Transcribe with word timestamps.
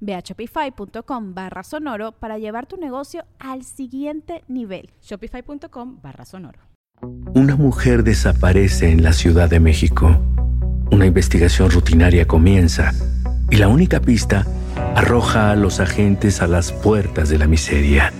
Ve 0.00 0.14
a 0.14 0.20
shopify.com 0.20 1.34
barra 1.34 1.62
sonoro 1.62 2.12
para 2.12 2.38
llevar 2.38 2.66
tu 2.66 2.76
negocio 2.76 3.24
al 3.38 3.64
siguiente 3.64 4.44
nivel. 4.48 4.90
Shopify.com 5.02 6.00
barra 6.02 6.24
sonoro. 6.24 6.60
Una 7.34 7.56
mujer 7.56 8.02
desaparece 8.02 8.90
en 8.90 9.02
la 9.02 9.12
Ciudad 9.12 9.48
de 9.48 9.60
México. 9.60 10.20
Una 10.90 11.06
investigación 11.06 11.70
rutinaria 11.70 12.26
comienza 12.26 12.92
y 13.50 13.56
la 13.56 13.68
única 13.68 14.00
pista 14.00 14.46
arroja 14.94 15.52
a 15.52 15.56
los 15.56 15.80
agentes 15.80 16.42
a 16.42 16.46
las 16.46 16.72
puertas 16.72 17.28
de 17.28 17.38
la 17.38 17.46
miseria, 17.46 18.12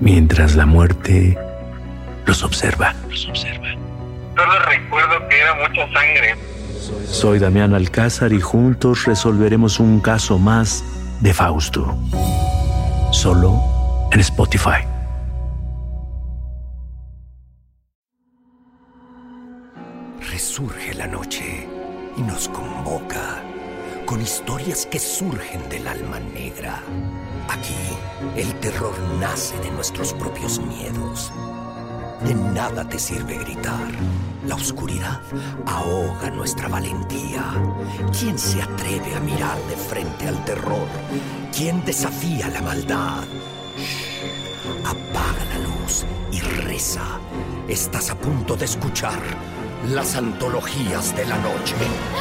mientras 0.00 0.54
la 0.54 0.66
muerte 0.66 1.36
los 2.26 2.42
observa. 2.44 2.94
Los 3.08 3.28
observa. 3.28 3.68
Solo 4.36 4.58
recuerdo 4.66 5.28
que 5.28 5.40
era 5.40 5.54
mucha 5.54 5.92
sangre 5.92 6.36
soy 7.06 7.38
Damián 7.38 7.74
Alcázar 7.74 8.32
y 8.32 8.40
juntos 8.40 9.04
resolveremos 9.04 9.78
un 9.80 10.00
caso 10.00 10.38
más 10.38 10.84
de 11.20 11.32
Fausto. 11.32 11.96
Solo 13.10 13.60
en 14.10 14.20
Spotify. 14.20 14.84
Resurge 20.30 20.94
la 20.94 21.06
noche 21.06 21.68
y 22.16 22.22
nos 22.22 22.48
convoca 22.48 23.42
con 24.06 24.20
historias 24.20 24.86
que 24.86 24.98
surgen 24.98 25.68
del 25.68 25.86
alma 25.86 26.18
negra. 26.34 26.82
Aquí, 27.48 27.74
el 28.36 28.52
terror 28.60 28.94
nace 29.20 29.58
de 29.60 29.70
nuestros 29.70 30.12
propios 30.14 30.60
miedos 30.60 31.32
de 32.24 32.34
nada 32.34 32.88
te 32.88 32.98
sirve 32.98 33.38
gritar. 33.38 33.88
La 34.46 34.54
oscuridad 34.56 35.20
ahoga 35.66 36.30
nuestra 36.30 36.68
valentía. 36.68 37.44
¿Quién 38.18 38.38
se 38.38 38.62
atreve 38.62 39.14
a 39.14 39.20
mirar 39.20 39.58
de 39.68 39.76
frente 39.76 40.28
al 40.28 40.44
terror? 40.44 40.86
¿Quién 41.56 41.84
desafía 41.84 42.48
la 42.48 42.60
maldad? 42.60 43.24
Apaga 44.84 45.44
la 45.52 45.58
luz 45.58 46.04
y 46.30 46.40
reza. 46.40 47.02
Estás 47.68 48.10
a 48.10 48.14
punto 48.16 48.56
de 48.56 48.64
escuchar 48.64 49.20
las 49.88 50.16
antologías 50.16 51.14
de 51.16 51.26
la 51.26 51.38
noche. 51.38 51.74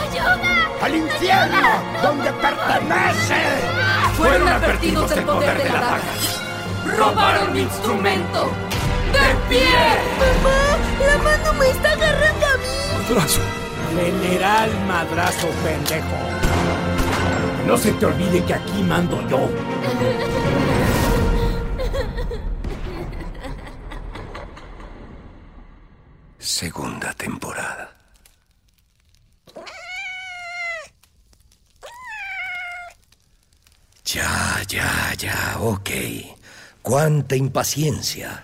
¡Ayuda! 0.10 0.40
¡Al 0.82 0.96
infierno! 0.96 1.68
¡Donde 2.02 2.32
pertenece! 2.34 3.36
Fueron 4.18 4.48
advertidos 4.48 5.10
del 5.10 5.26
poder 5.26 5.58
de 5.64 5.70
la 5.70 5.82
daga. 5.82 6.98
¡Robaron 6.98 7.54
mi 7.54 7.62
instrumento! 7.62 8.52
¡De 9.14 9.36
pie! 9.50 9.78
¡Mamá! 10.20 10.78
¡La 11.06 11.18
mano 11.24 11.54
me 11.54 11.70
está 11.70 11.92
agarrando 11.92 12.46
a 12.46 12.58
mí! 12.58 13.10
¡Madrazo! 13.10 13.42
General 13.96 14.70
Madrazo, 14.88 15.48
pendejo. 15.64 16.16
No 17.68 17.78
se 17.78 17.92
te 17.94 18.06
olvide 18.06 18.44
que 18.46 18.54
aquí 18.54 18.84
mando 18.84 19.22
yo. 19.28 19.50
Segunda 26.40 27.14
temporada. 27.14 27.96
Ya, 34.06 34.62
ya, 34.68 35.14
ya, 35.18 35.58
ok. 35.60 35.90
Cuánta 36.82 37.36
impaciencia. 37.36 38.44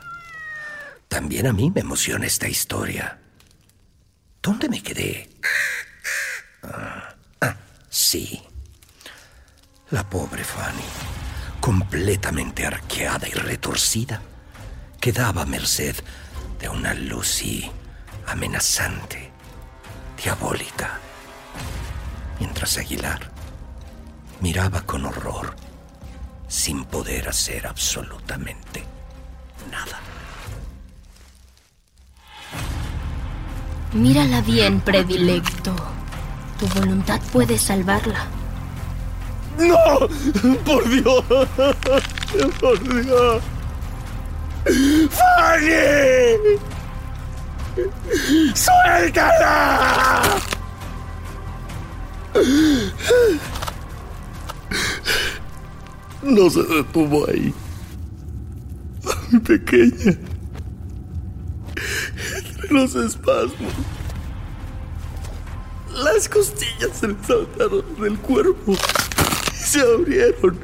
También 1.18 1.48
a 1.48 1.52
mí 1.52 1.72
me 1.72 1.82
emociona 1.82 2.28
esta 2.28 2.48
historia. 2.48 3.18
¿Dónde 4.40 4.70
me 4.70 4.84
quedé? 4.84 5.28
Ah, 6.62 7.16
ah, 7.42 7.56
sí. 7.90 8.40
La 9.90 10.08
pobre 10.08 10.44
Fanny, 10.44 10.84
completamente 11.60 12.68
arqueada 12.68 13.28
y 13.28 13.32
retorcida, 13.32 14.22
quedaba 15.02 15.42
a 15.42 15.46
merced 15.48 15.96
de 16.60 16.70
una 16.70 16.94
Lucy 16.94 17.68
amenazante, 18.28 19.32
diabólica, 20.24 21.00
mientras 22.40 22.78
Aguilar 22.78 23.32
miraba 24.40 24.82
con 24.84 25.04
horror, 25.08 25.56
sin 26.48 26.86
poder 26.86 27.28
hacer 27.28 27.66
absolutamente 27.66 28.86
nada. 29.72 30.00
Mírala 33.98 34.42
bien, 34.42 34.80
predilecto. 34.80 35.76
Tu 36.60 36.68
voluntad 36.80 37.20
puede 37.34 37.58
salvarla. 37.58 38.28
¡No! 39.58 40.08
¡Por 40.64 40.88
Dios! 40.88 41.24
¡Por 42.60 43.04
Dios! 43.04 43.42
¡Fanny! 45.10 46.60
¡Suéltala! 48.54 50.22
No 56.22 56.50
se 56.52 56.62
detuvo 56.62 57.28
ahí. 57.30 57.52
Pequeña 59.44 60.18
los 62.72 62.96
espasmos. 62.96 63.74
Las 65.92 66.30
costillas 66.30 66.98
se 67.00 67.08
le 67.08 67.16
saltaron 67.26 67.84
del 68.00 68.18
cuerpo 68.20 68.74
y 68.74 69.56
se 69.56 69.82
abrieron, 69.82 70.60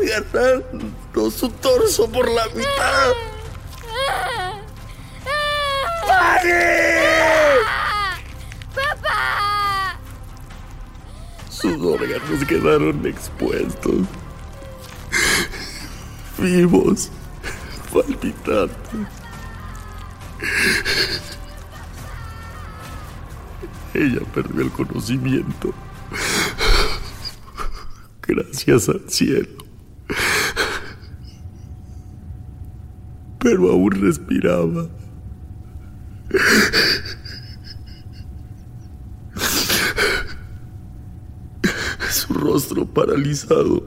desgarrando 0.00 1.30
su 1.30 1.48
torso 1.50 2.10
por 2.10 2.30
la 2.30 2.46
mitad. 2.48 3.12
¡Papá! 8.74 9.98
Sus 11.50 11.82
órganos 11.82 12.44
quedaron 12.46 13.06
expuestos, 13.06 14.06
vivos, 16.38 17.10
palpitantes. 17.92 19.15
Ella 23.94 24.20
perdió 24.34 24.62
el 24.62 24.70
conocimiento. 24.70 25.72
Gracias 28.22 28.88
al 28.88 29.08
cielo. 29.08 29.64
Pero 33.38 33.70
aún 33.70 33.92
respiraba. 33.92 34.88
Su 42.10 42.34
rostro 42.34 42.84
paralizado, 42.84 43.82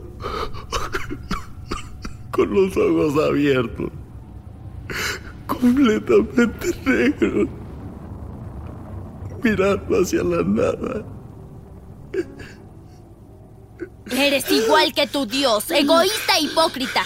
con 2.32 2.54
los 2.54 2.78
ojos 2.78 3.24
abiertos 3.24 3.92
completamente 5.60 6.76
negro, 6.86 7.50
mirando 9.44 10.02
hacia 10.02 10.24
la 10.24 10.44
nada. 10.44 11.06
Eres 14.12 14.50
igual 14.52 14.94
que 14.94 15.08
tu 15.08 15.26
Dios, 15.26 15.70
egoísta 15.70 16.38
e 16.38 16.44
hipócrita. 16.44 17.04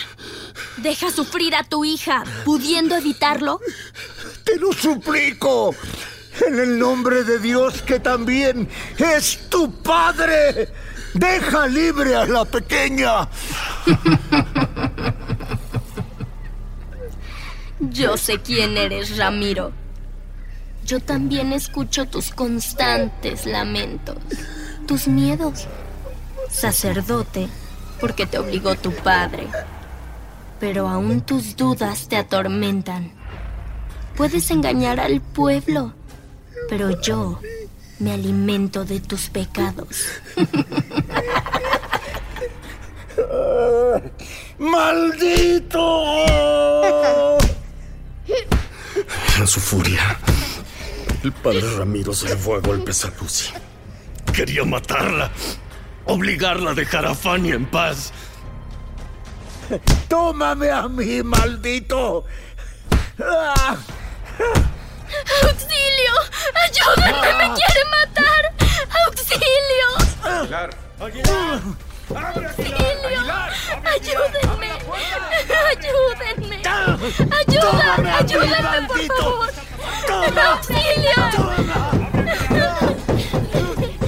Deja 0.77 1.11
sufrir 1.11 1.55
a 1.55 1.63
tu 1.63 1.85
hija, 1.85 2.23
pudiendo 2.45 2.95
evitarlo. 2.95 3.59
Te 4.43 4.57
lo 4.57 4.71
suplico. 4.73 5.75
En 6.47 6.59
el 6.59 6.79
nombre 6.79 7.23
de 7.23 7.39
Dios 7.39 7.81
que 7.83 7.99
también 7.99 8.67
es 8.97 9.49
tu 9.49 9.71
padre. 9.71 10.69
Deja 11.13 11.67
libre 11.67 12.15
a 12.15 12.25
la 12.25 12.43
pequeña. 12.43 13.29
Yo 17.93 18.17
sé 18.17 18.39
quién 18.39 18.75
eres, 18.75 19.15
Ramiro. 19.17 19.71
Yo 20.83 20.99
también 20.99 21.53
escucho 21.53 22.07
tus 22.07 22.31
constantes 22.31 23.45
lamentos, 23.45 24.17
tus 24.87 25.07
miedos. 25.07 25.67
Sacerdote, 26.49 27.47
porque 28.01 28.25
te 28.25 28.39
obligó 28.39 28.73
tu 28.75 28.91
padre. 28.91 29.47
Pero 30.59 30.89
aún 30.89 31.21
tus 31.21 31.55
dudas 31.55 32.07
te 32.07 32.17
atormentan. 32.17 33.11
Puedes 34.15 34.49
engañar 34.49 34.99
al 34.99 35.21
pueblo, 35.21 35.93
pero 36.69 36.99
yo 36.99 37.39
me 37.99 38.13
alimento 38.13 38.85
de 38.85 39.01
tus 39.01 39.29
pecados. 39.29 40.03
¡Maldito! 44.57 45.83
En 49.37 49.47
su 49.47 49.59
furia, 49.59 50.17
el 51.23 51.31
padre 51.33 51.61
Ramiro 51.77 52.13
se 52.13 52.29
le 52.29 52.37
fue 52.37 52.57
a 52.57 52.59
golpes 52.61 53.03
a 53.05 53.11
Lucy. 53.19 53.51
Quería 54.33 54.63
matarla, 54.63 55.31
obligarla 56.05 56.71
a 56.71 56.73
dejar 56.73 57.05
a 57.05 57.13
Fanny 57.13 57.51
en 57.51 57.65
paz. 57.65 58.13
¡Tómame 60.07 60.69
a 60.71 60.87
mí, 60.87 61.21
maldito! 61.23 62.25
¡Ah! 63.19 63.75
¡Auxilio! 65.43 66.13
¡Ayúdenme! 66.63 67.33
¡Me 67.37 67.53
quiere 67.53 67.85
matar! 67.89 68.53
¡Auxilio! 69.05 69.87
Aguilar. 70.23 70.69
Aguilar. 70.99 71.61
¡Auxilio! 72.09 73.21
¡Ayúdenme! 73.83 74.71
¡Ayúdenme! 75.69 76.62
¡Ayúdenme! 77.03 78.11
¡Ayúdenme, 78.11 78.87
por 78.87 79.01
favor! 79.01 79.49
¡Auxilio! 80.47 81.19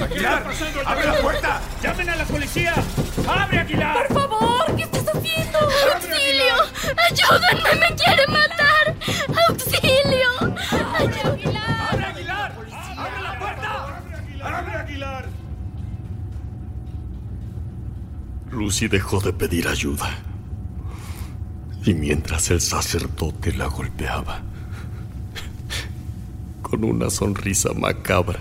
Aguilar, 0.02 0.42
abre 0.86 1.06
la 1.06 1.14
puerta. 1.20 1.60
Llamen 1.82 2.08
a 2.08 2.16
la 2.16 2.24
policía. 2.24 2.74
Abre, 3.28 3.58
Aguilar. 3.58 4.08
Por 4.08 4.18
favor, 4.18 4.76
¿qué 4.76 4.82
estás 4.84 5.08
haciendo? 5.14 5.58
¡Auxilio! 5.58 6.54
¡Ayúdenme! 7.10 7.74
¡Me 7.80 7.94
quiere 7.96 8.26
matar! 8.28 8.94
¡Auxilio! 9.46 10.30
¡Ayúdenme! 10.94 11.58
¡Abre, 11.90 12.04
Aguilar! 12.06 12.52
¡Abre 12.96 13.22
la 13.22 13.38
puerta! 13.38 14.02
¡Abre, 14.42 14.74
Aguilar! 14.74 15.28
Lucy 18.50 18.88
dejó 18.88 19.20
de 19.20 19.34
pedir 19.34 19.68
ayuda. 19.68 20.08
Y 21.86 21.94
mientras 21.94 22.50
el 22.50 22.60
sacerdote 22.60 23.52
la 23.54 23.66
golpeaba, 23.66 24.42
con 26.62 26.82
una 26.84 27.10
sonrisa 27.10 27.72
macabra, 27.74 28.40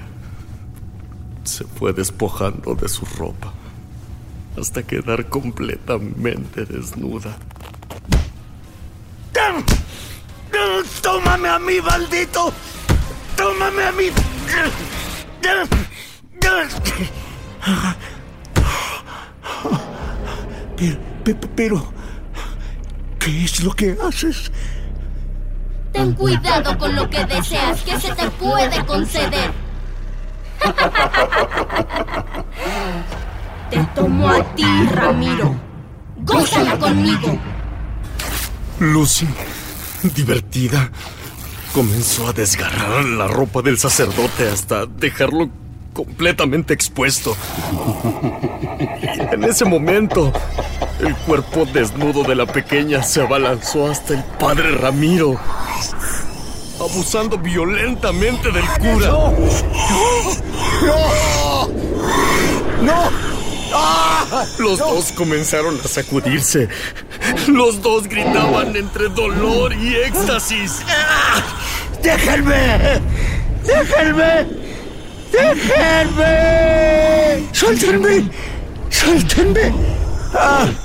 se 1.43 1.63
fue 1.63 1.93
despojando 1.93 2.73
de 2.73 2.89
su 2.89 3.05
ropa 3.05 3.53
hasta 4.59 4.81
quedar 4.83 5.29
completamente 5.29 6.65
desnuda. 6.65 7.37
¡Tómame 11.03 11.47
a 11.49 11.59
mí, 11.59 11.75
maldito! 11.81 12.51
¡Tómame 13.37 13.83
a 13.83 13.91
mí! 13.91 14.05
Pero, 20.77 20.97
pe- 21.23 21.35
pero, 21.55 21.93
¿qué 23.25 23.43
es 23.43 23.61
lo 23.63 23.73
que 23.73 23.97
haces? 24.07 24.51
Ten 25.91 26.13
cuidado 26.13 26.77
con 26.77 26.95
lo 26.95 27.09
que 27.09 27.25
deseas, 27.25 27.81
que 27.81 27.99
se 27.99 28.13
te 28.13 28.29
puede 28.31 28.85
conceder. 28.85 29.51
Te 33.71 33.79
tomo 33.95 34.29
a 34.29 34.43
ti, 34.55 34.63
Ramiro. 34.91 35.55
Gózala 36.17 36.77
conmigo. 36.77 37.39
Lucy, 38.79 39.27
divertida, 40.03 40.91
comenzó 41.73 42.27
a 42.27 42.33
desgarrar 42.33 43.05
la 43.05 43.27
ropa 43.27 43.63
del 43.63 43.79
sacerdote 43.79 44.49
hasta 44.49 44.85
dejarlo 44.85 45.49
completamente 45.93 46.75
expuesto. 46.75 47.35
En 49.31 49.43
ese 49.43 49.65
momento, 49.65 50.31
el 51.05 51.15
cuerpo 51.15 51.65
desnudo 51.65 52.23
de 52.23 52.35
la 52.35 52.45
pequeña 52.45 53.03
se 53.03 53.21
abalanzó 53.21 53.89
hasta 53.89 54.13
el 54.15 54.23
padre 54.39 54.71
Ramiro, 54.71 55.39
abusando 56.79 57.37
violentamente 57.37 58.51
del 58.51 58.65
cura. 58.79 59.09
¡No! 59.09 59.33
¡No! 62.81 63.09
¡Ah! 63.73 64.45
Los 64.57 64.79
dos 64.79 65.11
comenzaron 65.11 65.79
a 65.83 65.87
sacudirse. 65.87 66.67
Los 67.47 67.81
dos 67.81 68.07
gritaban 68.07 68.75
entre 68.75 69.09
dolor 69.09 69.73
y 69.73 69.95
éxtasis. 69.95 70.81
¡Déjenme! 72.01 73.01
¡Déjenme! 73.63 74.47
¡Déjenme! 75.31 76.33
¡Suéltenme! 77.51 78.29
¡Suéltenme! 78.89 79.73
¡Ah! 80.33 80.67
¡Ah! 80.67 80.84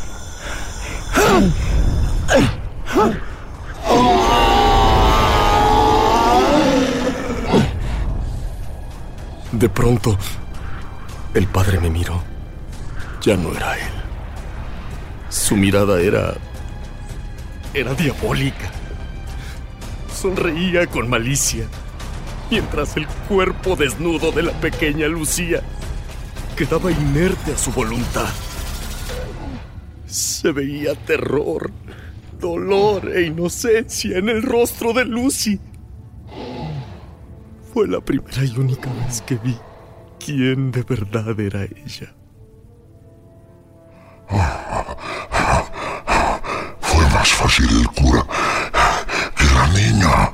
De 9.60 9.68
pronto, 9.68 10.16
el 11.34 11.46
padre 11.46 11.78
me 11.80 11.90
miró. 11.90 12.22
Ya 13.20 13.36
no 13.36 13.54
era 13.54 13.76
él. 13.76 13.92
Su 15.28 15.54
mirada 15.54 16.00
era... 16.00 16.32
era 17.74 17.92
diabólica. 17.92 18.70
Sonreía 20.10 20.86
con 20.86 21.10
malicia, 21.10 21.66
mientras 22.50 22.96
el 22.96 23.06
cuerpo 23.28 23.76
desnudo 23.76 24.32
de 24.32 24.44
la 24.44 24.52
pequeña 24.52 25.08
Lucía 25.08 25.60
quedaba 26.56 26.90
inerte 26.90 27.52
a 27.52 27.58
su 27.58 27.70
voluntad. 27.70 28.30
Se 30.06 30.52
veía 30.52 30.94
terror, 30.94 31.70
dolor 32.40 33.14
e 33.14 33.26
inocencia 33.26 34.16
en 34.16 34.30
el 34.30 34.42
rostro 34.42 34.94
de 34.94 35.04
Lucy. 35.04 35.60
Fue 37.72 37.86
la 37.86 38.00
primera 38.00 38.44
y 38.44 38.58
única 38.58 38.90
vez 38.92 39.22
que 39.22 39.36
vi 39.36 39.56
quién 40.18 40.72
de 40.72 40.82
verdad 40.82 41.38
era 41.38 41.62
ella. 41.62 42.12
Fue 46.80 47.04
más 47.10 47.28
fácil 47.28 47.68
el 47.80 47.86
cura 47.90 48.26
que 49.36 49.44
la 49.54 49.68
niña. 49.68 50.32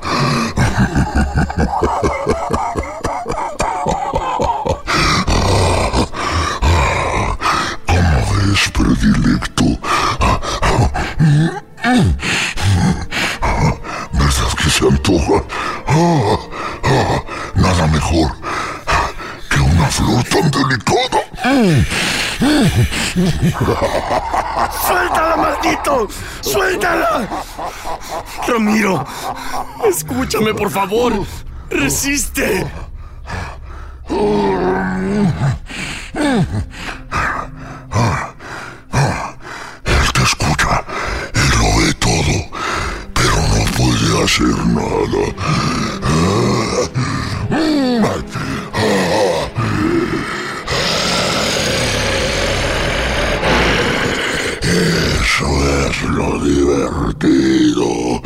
¿Cómo 7.85 8.17
ves, 8.33 8.71
predilecto? 8.73 9.65
¿Verdad 14.13 14.53
que 14.57 14.69
se 14.71 14.87
antoja? 14.87 16.56
Nada 17.87 17.99
mejor 17.99 18.31
que 19.49 19.59
una 19.59 19.87
flor 19.87 20.23
tan 20.25 20.51
delicada. 20.51 21.21
¡Suéltala, 24.85 25.37
maldito! 25.37 26.07
¡Suéltala! 26.41 27.27
Ramiro, 28.47 29.05
escúchame, 29.89 30.53
por 30.53 30.69
favor. 30.69 31.25
Resiste. 31.69 32.67
Él 39.85 40.11
te 40.13 40.23
escucha 40.23 40.83
y 41.33 41.37
lo 41.55 41.77
ve 41.77 41.93
todo, 41.93 42.35
pero 43.13 43.35
no 43.35 43.59
puede 43.77 44.23
hacer 44.23 44.57
nada. 44.67 45.23
Eso 54.69 55.47
lo 56.03 56.39
divertido. 56.39 58.21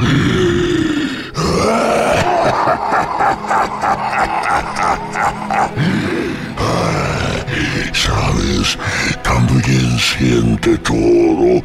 Sabes, 7.94 8.78
también 9.24 10.00
siente 10.00 10.78
todo. 10.80 11.62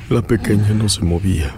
La 0.09 0.21
pequeña 0.21 0.69
no 0.69 0.87
se 0.87 1.03
movía. 1.03 1.53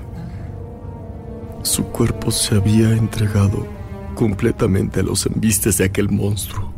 Su 1.62 1.84
cuerpo 1.88 2.32
se 2.32 2.56
había 2.56 2.90
entregado 2.92 3.68
completamente 4.16 5.02
a 5.02 5.04
los 5.04 5.28
embistes 5.28 5.78
de 5.78 5.86
aquel 5.86 6.10
monstruo. 6.10 6.74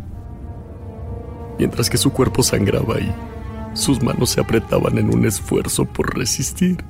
Mientras 1.58 1.90
que 1.90 1.98
su 1.98 2.12
cuerpo 2.12 2.44
sangraba 2.44 3.00
y 3.00 3.14
sus 3.74 4.02
manos 4.02 4.32
se 4.32 4.42
apretaban 4.42 4.98
en 4.98 5.14
un 5.14 5.26
esfuerzo 5.26 5.86
por 5.86 6.18
resistir. 6.18 6.84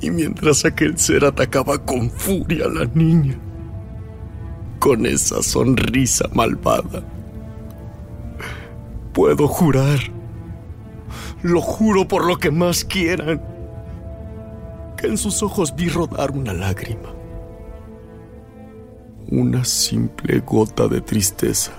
Y 0.00 0.10
mientras 0.10 0.64
aquel 0.64 0.98
ser 0.98 1.24
atacaba 1.24 1.78
con 1.78 2.10
furia 2.10 2.66
a 2.66 2.68
la 2.68 2.84
niña, 2.94 3.36
con 4.78 5.06
esa 5.06 5.42
sonrisa 5.42 6.28
malvada, 6.34 7.02
puedo 9.12 9.48
jurar, 9.48 9.98
lo 11.42 11.60
juro 11.60 12.06
por 12.06 12.24
lo 12.26 12.38
que 12.38 12.50
más 12.50 12.84
quieran, 12.84 13.42
que 14.96 15.06
en 15.06 15.16
sus 15.16 15.42
ojos 15.42 15.74
vi 15.74 15.88
rodar 15.88 16.30
una 16.32 16.52
lágrima, 16.52 17.14
una 19.30 19.64
simple 19.64 20.40
gota 20.40 20.86
de 20.88 21.00
tristeza 21.00 21.72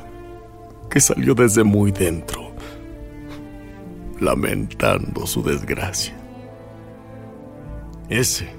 que 0.90 1.00
salió 1.00 1.36
desde 1.36 1.64
muy 1.64 1.92
dentro, 1.92 2.49
lamentando 4.20 5.26
su 5.26 5.44
desgracia. 5.44 6.14
Ese, 8.10 8.50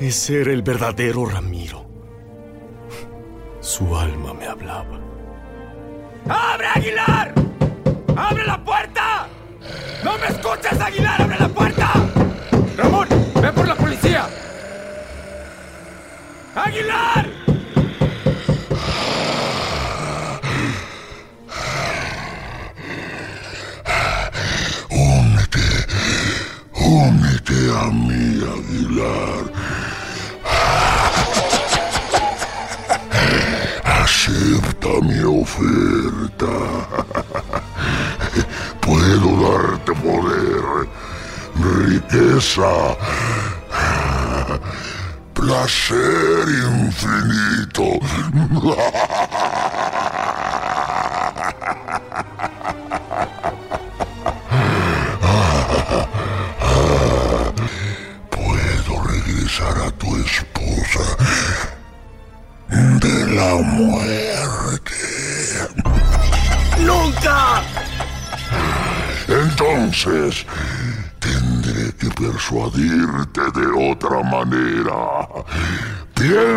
ese 0.00 0.40
era 0.42 0.52
el 0.52 0.62
verdadero 0.62 1.26
Ramiro. 1.26 1.86
Su 3.60 3.96
alma 3.96 4.34
me 4.34 4.46
hablaba. 4.46 5.00
¡Abre, 6.28 6.66
Aguilar! 6.66 7.34
¡Abre 8.16 8.46
la 8.46 8.62
puerta! 8.62 9.28
¡No 10.04 10.18
me 10.18 10.26
escuchas, 10.26 10.80
Aguilar! 10.80 11.22
¡Abre 11.22 11.38
la 11.38 11.48
puerta! 11.48 11.75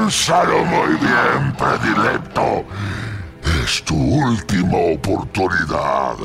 Piénsalo 0.10 0.66
muy 0.66 0.96
bien, 0.96 1.54
predilecto. 1.56 2.66
Es 3.64 3.84
tu 3.84 3.96
última 3.96 4.78
oportunidad, 4.96 6.16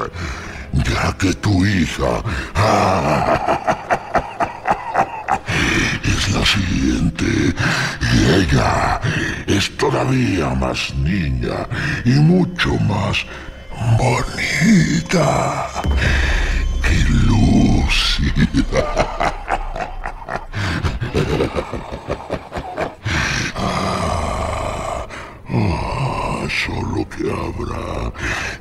ya 0.72 1.12
que 1.18 1.34
tu 1.34 1.66
hija 1.66 2.22
es 6.02 6.34
la 6.34 6.46
siguiente 6.46 7.54
y 8.14 8.24
ella 8.40 9.02
es 9.46 9.76
todavía 9.76 10.48
más 10.54 10.94
niña 10.94 11.68
y 12.06 12.12
mucho 12.12 12.78
más 12.88 13.26
bonita 13.98 15.66
que 16.80 17.04
Lucy. 17.26 18.32
Ah, 23.56 25.06
ah, 25.48 26.46
solo 26.48 27.08
que 27.08 27.30
habrá 27.44 28.12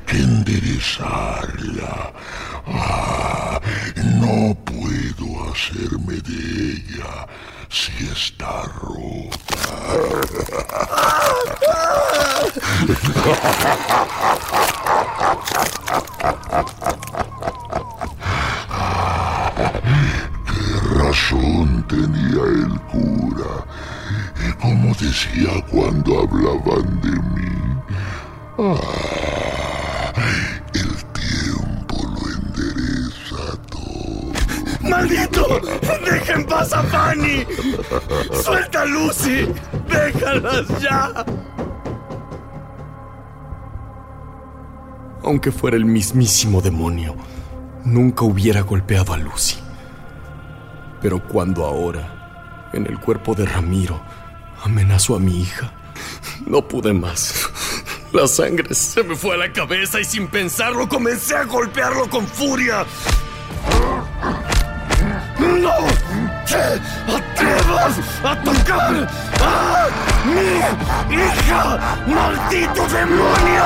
que 0.06 0.16
enderezarla. 0.16 2.12
Ah, 2.66 3.60
no 4.20 4.54
puedo 4.64 5.50
hacerme 5.50 6.14
de 6.20 6.72
ella 6.72 7.26
si 7.68 8.06
está 8.06 8.62
rota. 8.80 9.66
¿Qué 20.46 20.66
razón 20.98 21.86
tenía 21.88 22.42
el 22.44 22.80
cura? 22.92 23.54
Y 24.46 24.52
como 24.60 24.94
decía 24.94 25.64
cuando 25.70 26.20
hablaban 26.20 27.00
de 27.00 27.10
mí. 27.10 27.53
El 28.56 28.70
tiempo 31.12 31.96
lo 32.02 32.22
endereza 32.30 33.58
todo. 33.68 34.32
¡Maldito! 34.88 35.60
¡Deja 36.04 36.34
en 36.34 36.46
paz 36.46 36.72
a 36.72 36.84
Fanny! 36.84 37.44
¡Suelta 38.44 38.82
a 38.82 38.84
Lucy! 38.84 39.48
¡Déjalas 39.88 40.68
ya! 40.80 41.24
Aunque 45.24 45.50
fuera 45.50 45.76
el 45.76 45.84
mismísimo 45.84 46.60
demonio, 46.60 47.16
nunca 47.84 48.24
hubiera 48.24 48.60
golpeado 48.60 49.14
a 49.14 49.16
Lucy. 49.16 49.58
Pero 51.02 51.26
cuando 51.26 51.64
ahora, 51.64 52.70
en 52.72 52.86
el 52.86 53.00
cuerpo 53.00 53.34
de 53.34 53.46
Ramiro, 53.46 54.00
amenazó 54.62 55.16
a 55.16 55.18
mi 55.18 55.40
hija, 55.40 55.72
no 56.46 56.68
pude 56.68 56.92
más. 56.92 57.50
La 58.14 58.28
sangre 58.28 58.72
se 58.72 59.02
me 59.02 59.16
fue 59.16 59.34
a 59.34 59.38
la 59.38 59.52
cabeza 59.52 60.00
y 60.00 60.04
sin 60.04 60.28
pensarlo 60.28 60.88
comencé 60.88 61.34
a 61.34 61.42
golpearlo 61.42 62.08
con 62.08 62.24
furia. 62.28 62.86
¡No 65.40 65.72
te 66.46 66.62
atrevas 67.12 67.98
a 68.22 68.40
tocar 68.44 69.08
a 69.42 69.88
mi 70.26 71.16
hija! 71.16 71.96
¡Maldito 72.06 72.86
demonio! 72.86 73.64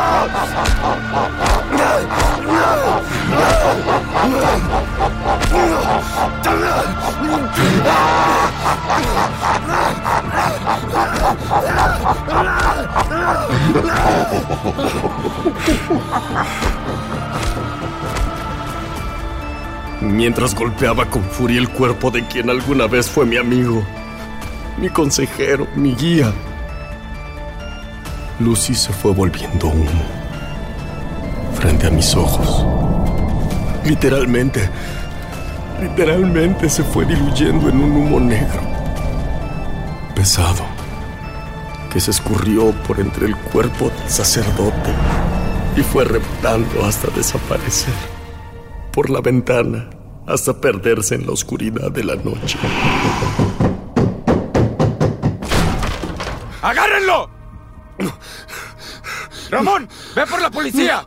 Mientras 20.00 20.55
golpeaba 20.55 21.07
con 21.07 21.23
furia 21.23 21.59
el 21.59 21.69
cuerpo 21.69 22.11
de 22.11 22.26
quien 22.26 22.50
alguna 22.50 22.87
vez 22.87 23.09
fue 23.09 23.26
mi 23.26 23.37
amigo, 23.37 23.85
mi 24.78 24.88
consejero, 24.88 25.67
mi 25.75 25.95
guía. 25.95 26.33
Lucy 28.38 28.75
se 28.75 28.93
fue 28.93 29.12
volviendo 29.12 29.67
humo 29.67 30.19
frente 31.59 31.88
a 31.88 31.90
mis 31.90 32.14
ojos. 32.14 32.64
Literalmente, 33.85 34.69
literalmente 35.81 36.69
se 36.69 36.85
fue 36.85 37.05
diluyendo 37.05 37.69
en 37.69 37.83
un 37.83 37.97
humo 37.97 38.21
negro, 38.21 38.61
pesado, 40.19 40.65
que 41.93 42.01
se 42.01 42.11
escurrió 42.11 42.73
por 42.89 42.99
entre 42.99 43.27
el 43.27 43.37
cuerpo 43.37 43.89
del 43.89 44.11
sacerdote 44.11 44.93
y 45.77 45.83
fue 45.83 46.05
reptando 46.05 46.85
hasta 46.85 47.09
desaparecer 47.13 47.95
por 48.93 49.11
la 49.11 49.21
ventana 49.21 49.89
hasta 50.27 50.61
perderse 50.61 51.15
en 51.15 51.25
la 51.25 51.35
oscuridad 51.35 51.93
de 51.93 52.03
la 52.03 52.17
noche. 52.17 52.59
¡Agárrenlo! 56.63 57.31
¡Ramón! 59.51 59.89
¡Ve 60.17 60.27
por 60.27 60.43
la 60.43 60.51
policía! 60.51 61.07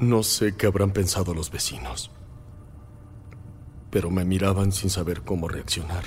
No 0.00 0.24
sé 0.24 0.56
qué 0.56 0.66
habrán 0.66 0.90
pensado 0.90 1.32
los 1.32 1.48
vecinos, 1.52 2.10
pero 3.96 4.10
me 4.10 4.26
miraban 4.26 4.72
sin 4.72 4.90
saber 4.90 5.22
cómo 5.22 5.48
reaccionar. 5.48 6.04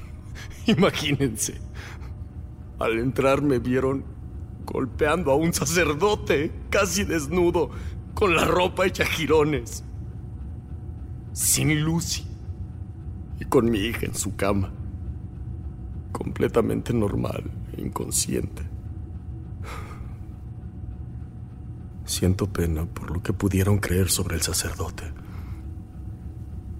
Imagínense, 0.66 1.60
al 2.78 2.98
entrar 2.98 3.42
me 3.42 3.58
vieron 3.58 4.06
golpeando 4.64 5.30
a 5.30 5.34
un 5.34 5.52
sacerdote 5.52 6.50
casi 6.70 7.04
desnudo, 7.04 7.68
con 8.14 8.34
la 8.34 8.46
ropa 8.46 8.86
hecha 8.86 9.04
jirones, 9.04 9.84
sin 11.34 11.82
Lucy 11.82 12.26
y 13.38 13.44
con 13.44 13.70
mi 13.70 13.80
hija 13.80 14.06
en 14.06 14.14
su 14.14 14.34
cama, 14.34 14.72
completamente 16.12 16.94
normal 16.94 17.50
e 17.76 17.82
inconsciente. 17.82 18.62
Siento 22.06 22.50
pena 22.50 22.86
por 22.86 23.10
lo 23.10 23.22
que 23.22 23.34
pudieron 23.34 23.76
creer 23.76 24.08
sobre 24.08 24.36
el 24.36 24.40
sacerdote. 24.40 25.19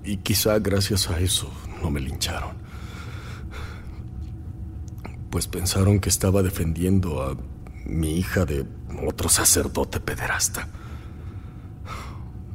Y 0.04 0.18
quizá 0.18 0.58
gracias 0.58 1.08
a 1.10 1.20
eso 1.20 1.50
no 1.82 1.90
me 1.90 2.00
lincharon. 2.00 2.56
Pues 5.30 5.46
pensaron 5.46 6.00
que 6.00 6.08
estaba 6.08 6.42
defendiendo 6.42 7.22
a 7.22 7.36
mi 7.84 8.16
hija 8.16 8.44
de 8.44 8.66
otro 9.06 9.28
sacerdote 9.28 10.00
pederasta. 10.00 10.68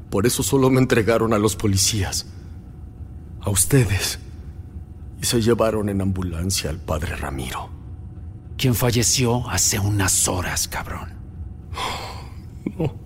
Por 0.09 0.25
eso 0.25 0.43
solo 0.43 0.69
me 0.69 0.79
entregaron 0.79 1.33
a 1.33 1.37
los 1.37 1.55
policías, 1.55 2.27
a 3.41 3.49
ustedes, 3.49 4.19
y 5.21 5.25
se 5.25 5.41
llevaron 5.41 5.89
en 5.89 6.01
ambulancia 6.01 6.69
al 6.69 6.79
padre 6.79 7.15
Ramiro. 7.15 7.69
Quien 8.57 8.75
falleció 8.75 9.49
hace 9.49 9.79
unas 9.79 10.27
horas, 10.27 10.67
cabrón. 10.67 11.13
No. 12.77 13.04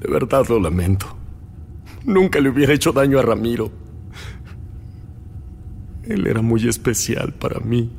De 0.00 0.10
verdad 0.10 0.46
lo 0.48 0.60
lamento. 0.60 1.16
Nunca 2.04 2.40
le 2.40 2.48
hubiera 2.48 2.72
hecho 2.72 2.92
daño 2.92 3.18
a 3.18 3.22
Ramiro. 3.22 3.70
Él 6.04 6.26
era 6.26 6.40
muy 6.40 6.66
especial 6.68 7.34
para 7.34 7.60
mí. 7.60 7.90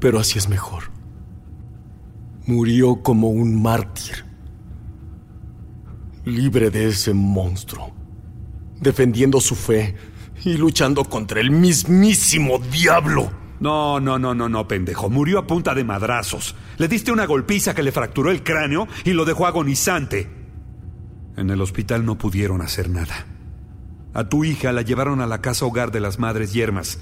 Pero 0.00 0.18
así 0.18 0.38
es 0.38 0.48
mejor. 0.48 0.84
Murió 2.46 3.02
como 3.02 3.28
un 3.28 3.60
mártir. 3.60 4.24
Libre 6.24 6.70
de 6.70 6.88
ese 6.88 7.12
monstruo. 7.12 7.92
Defendiendo 8.80 9.40
su 9.40 9.54
fe 9.54 9.94
y 10.44 10.56
luchando 10.56 11.04
contra 11.04 11.40
el 11.40 11.50
mismísimo 11.50 12.58
diablo. 12.58 13.30
No, 13.60 14.00
no, 14.00 14.18
no, 14.18 14.34
no, 14.34 14.48
no, 14.48 14.68
pendejo. 14.68 15.10
Murió 15.10 15.38
a 15.38 15.46
punta 15.46 15.74
de 15.74 15.84
madrazos. 15.84 16.54
Le 16.76 16.88
diste 16.88 17.12
una 17.12 17.26
golpiza 17.26 17.74
que 17.74 17.82
le 17.82 17.92
fracturó 17.92 18.30
el 18.30 18.42
cráneo 18.42 18.86
y 19.04 19.12
lo 19.12 19.24
dejó 19.24 19.46
agonizante. 19.46 20.30
En 21.36 21.50
el 21.50 21.60
hospital 21.60 22.04
no 22.04 22.18
pudieron 22.18 22.62
hacer 22.62 22.88
nada. 22.90 23.26
A 24.14 24.28
tu 24.28 24.44
hija 24.44 24.72
la 24.72 24.82
llevaron 24.82 25.20
a 25.20 25.26
la 25.26 25.40
casa 25.40 25.66
hogar 25.66 25.92
de 25.92 26.00
las 26.00 26.18
madres 26.18 26.52
yermas, 26.52 26.98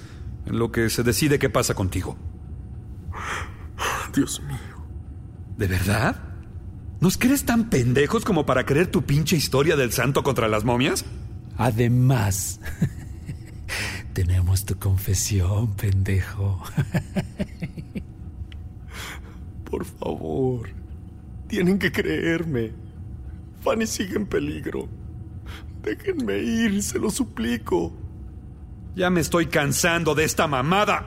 en 0.46 0.58
lo 0.58 0.72
que 0.72 0.90
se 0.90 1.02
decide 1.02 1.38
qué 1.38 1.48
pasa 1.48 1.74
contigo. 1.74 2.16
Dios 4.14 4.42
mío. 4.42 4.86
¿De 5.56 5.66
verdad? 5.66 6.16
¿Nos 7.00 7.16
crees 7.18 7.44
tan 7.44 7.68
pendejos 7.68 8.24
como 8.24 8.46
para 8.46 8.64
creer 8.64 8.90
tu 8.90 9.02
pinche 9.02 9.36
historia 9.36 9.76
del 9.76 9.92
santo 9.92 10.22
contra 10.22 10.48
las 10.48 10.64
momias? 10.64 11.04
Además, 11.56 12.60
tenemos 14.16 14.64
tu 14.64 14.78
confesión, 14.78 15.76
pendejo. 15.76 16.62
Por 19.70 19.84
favor, 19.84 20.70
tienen 21.48 21.78
que 21.78 21.92
creerme. 21.92 22.72
Fanny 23.62 23.86
sigue 23.86 24.16
en 24.16 24.24
peligro. 24.24 24.88
Déjenme 25.82 26.38
ir, 26.38 26.82
se 26.82 26.98
lo 26.98 27.10
suplico. 27.10 27.92
Ya 28.94 29.10
me 29.10 29.20
estoy 29.20 29.48
cansando 29.48 30.14
de 30.14 30.24
esta 30.24 30.46
mamada. 30.46 31.04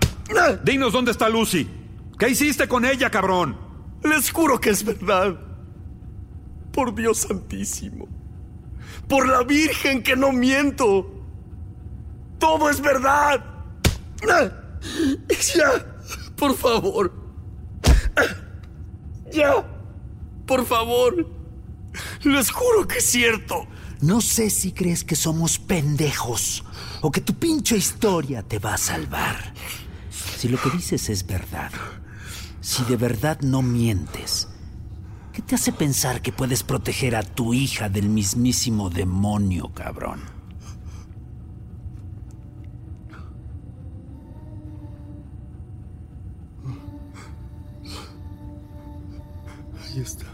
Dinos 0.63 0.93
dónde 0.93 1.09
está 1.09 1.29
Lucy. 1.29 1.67
¿Qué 2.19 2.29
hiciste 2.29 2.67
con 2.67 2.85
ella, 2.85 3.09
cabrón? 3.09 3.57
Les 4.03 4.29
juro 4.29 4.61
que 4.61 4.69
es 4.69 4.85
verdad. 4.85 5.35
Por 6.71 6.93
Dios 6.93 7.17
santísimo. 7.17 8.07
Por 9.07 9.27
la 9.27 9.41
Virgen 9.41 10.03
que 10.03 10.15
no 10.15 10.31
miento. 10.31 11.18
Todo 12.39 12.69
es 12.69 12.81
verdad. 12.81 13.43
Ya, 15.55 15.85
por 16.35 16.55
favor. 16.55 17.13
Ya, 19.31 19.63
por 20.45 20.65
favor. 20.65 21.27
Les 22.23 22.49
juro 22.49 22.87
que 22.87 22.97
es 22.99 23.05
cierto. 23.05 23.67
No 24.01 24.21
sé 24.21 24.49
si 24.49 24.71
crees 24.71 25.03
que 25.03 25.15
somos 25.15 25.59
pendejos 25.59 26.63
o 27.01 27.11
que 27.11 27.21
tu 27.21 27.33
pinche 27.33 27.75
historia 27.75 28.41
te 28.43 28.57
va 28.59 28.75
a 28.75 28.77
salvar. 28.77 29.53
Si 30.37 30.47
lo 30.47 30.57
que 30.61 30.69
dices 30.69 31.09
es 31.09 31.27
verdad, 31.27 31.71
si 32.61 32.83
de 32.85 32.95
verdad 32.95 33.41
no 33.41 33.61
mientes, 33.61 34.47
¿qué 35.33 35.41
te 35.41 35.55
hace 35.55 35.73
pensar 35.73 36.21
que 36.21 36.31
puedes 36.31 36.63
proteger 36.63 37.15
a 37.17 37.23
tu 37.23 37.53
hija 37.53 37.89
del 37.89 38.07
mismísimo 38.07 38.89
demonio, 38.89 39.71
cabrón? 39.73 40.38
Está. 49.99 50.25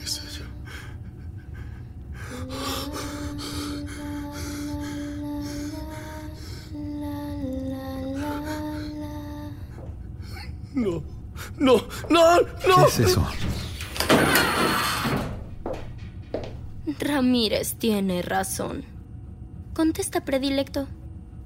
Es 0.00 0.22
ella. 0.22 0.46
No, 10.74 11.02
no, 11.58 11.88
no, 12.08 12.40
no. 12.40 12.46
¿Qué 12.64 12.82
es 12.88 12.98
eso? 13.00 13.26
Ramírez 17.00 17.74
tiene 17.74 18.22
razón. 18.22 18.84
Contesta, 19.74 20.24
predilecto. 20.24 20.86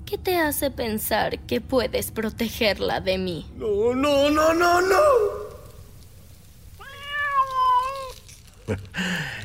¿Qué 0.04 0.18
te 0.18 0.36
hace 0.36 0.70
pensar 0.70 1.38
que 1.46 1.62
puedes 1.62 2.10
protegerla 2.10 3.00
de 3.00 3.16
mí? 3.16 3.46
No, 3.56 3.94
no, 3.94 4.28
no, 4.28 4.52
no, 4.52 4.80
no. 4.82 5.29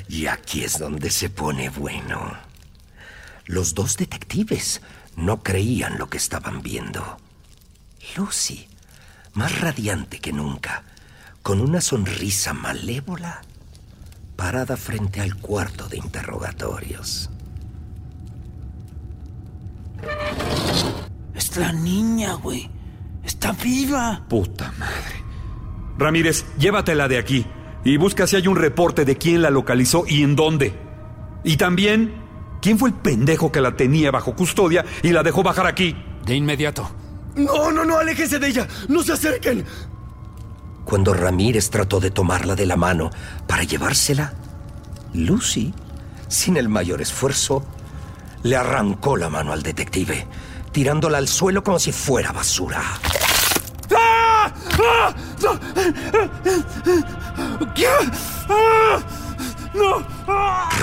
Y 0.07 0.27
aquí 0.27 0.63
es 0.63 0.79
donde 0.79 1.09
se 1.09 1.29
pone 1.29 1.69
bueno. 1.69 2.33
Los 3.45 3.73
dos 3.73 3.97
detectives 3.97 4.81
no 5.15 5.43
creían 5.43 5.97
lo 5.97 6.09
que 6.09 6.17
estaban 6.17 6.61
viendo. 6.61 7.17
Lucy, 8.15 8.67
más 9.33 9.59
radiante 9.61 10.19
que 10.19 10.33
nunca, 10.33 10.83
con 11.41 11.61
una 11.61 11.81
sonrisa 11.81 12.53
malévola, 12.53 13.41
parada 14.35 14.77
frente 14.77 15.21
al 15.21 15.35
cuarto 15.35 15.87
de 15.87 15.97
interrogatorios. 15.97 17.29
Es 21.33 21.57
la 21.57 21.71
niña, 21.71 22.33
güey. 22.33 22.69
Está 23.23 23.51
viva. 23.51 24.25
Puta 24.27 24.71
madre. 24.77 25.23
Ramírez, 25.97 26.45
llévatela 26.57 27.07
de 27.07 27.17
aquí 27.17 27.45
y 27.85 27.97
busca 27.97 28.27
si 28.27 28.35
hay 28.35 28.47
un 28.47 28.57
reporte 28.57 29.05
de 29.05 29.15
quién 29.15 29.41
la 29.41 29.49
localizó 29.49 30.03
y 30.07 30.23
en 30.23 30.35
dónde. 30.35 30.73
Y 31.43 31.55
también, 31.55 32.15
¿quién 32.61 32.77
fue 32.77 32.89
el 32.89 32.95
pendejo 32.95 33.51
que 33.51 33.61
la 33.61 33.77
tenía 33.77 34.11
bajo 34.11 34.35
custodia 34.35 34.83
y 35.03 35.11
la 35.11 35.23
dejó 35.23 35.43
bajar 35.43 35.67
aquí? 35.67 35.95
De 36.25 36.35
inmediato. 36.35 36.89
No, 37.35 37.71
no, 37.71 37.85
no, 37.85 37.99
aléjense 37.99 38.39
de 38.39 38.47
ella. 38.47 38.67
No 38.87 39.03
se 39.03 39.13
acerquen. 39.13 39.63
Cuando 40.83 41.13
Ramírez 41.13 41.69
trató 41.69 41.99
de 41.99 42.09
tomarla 42.11 42.55
de 42.55 42.65
la 42.65 42.75
mano 42.75 43.11
para 43.47 43.63
llevársela, 43.63 44.33
Lucy, 45.13 45.73
sin 46.27 46.57
el 46.57 46.69
mayor 46.69 47.01
esfuerzo, 47.01 47.63
le 48.43 48.55
arrancó 48.55 49.15
la 49.15 49.29
mano 49.29 49.53
al 49.53 49.61
detective, 49.61 50.25
tirándola 50.71 51.19
al 51.19 51.27
suelo 51.27 51.63
como 51.63 51.77
si 51.77 51.91
fuera 51.91 52.31
basura. 52.31 52.81
¡Ah! 53.95 53.95
¡Ah! 53.95 54.51
¡No! 54.55 54.55
¿Qué? 54.55 54.55
¡Ah! 54.55 54.55
¡No! 54.55 54.64
¡Ah! 54.64 54.64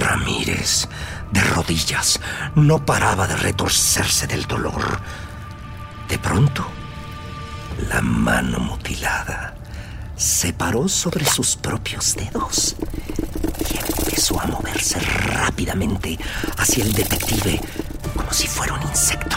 Ramírez, 0.01 0.89
de 1.31 1.41
rodillas, 1.41 2.21
no 2.55 2.85
paraba 2.85 3.27
de 3.27 3.37
retorcerse 3.37 4.27
del 4.27 4.47
dolor. 4.47 5.01
De 6.09 6.19
pronto, 6.19 6.67
la 7.89 8.01
mano 8.01 8.59
mutilada 8.59 9.55
se 10.17 10.53
paró 10.53 10.89
sobre 10.89 11.25
sus 11.25 11.57
propios 11.57 12.15
dedos 12.15 12.77
y 13.71 13.79
empezó 13.79 14.41
a 14.41 14.47
moverse 14.47 15.01
rápidamente 15.01 16.19
hacia 16.59 16.85
el 16.85 16.93
detective 16.93 17.61
como 18.17 18.33
si 18.33 18.47
fuera 18.47 18.75
un 18.75 18.83
insecto. 18.83 19.37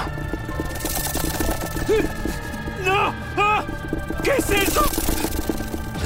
¡No! 2.83 3.13
¿Qué 4.25 4.31
es 4.39 4.49
eso? 4.69 4.83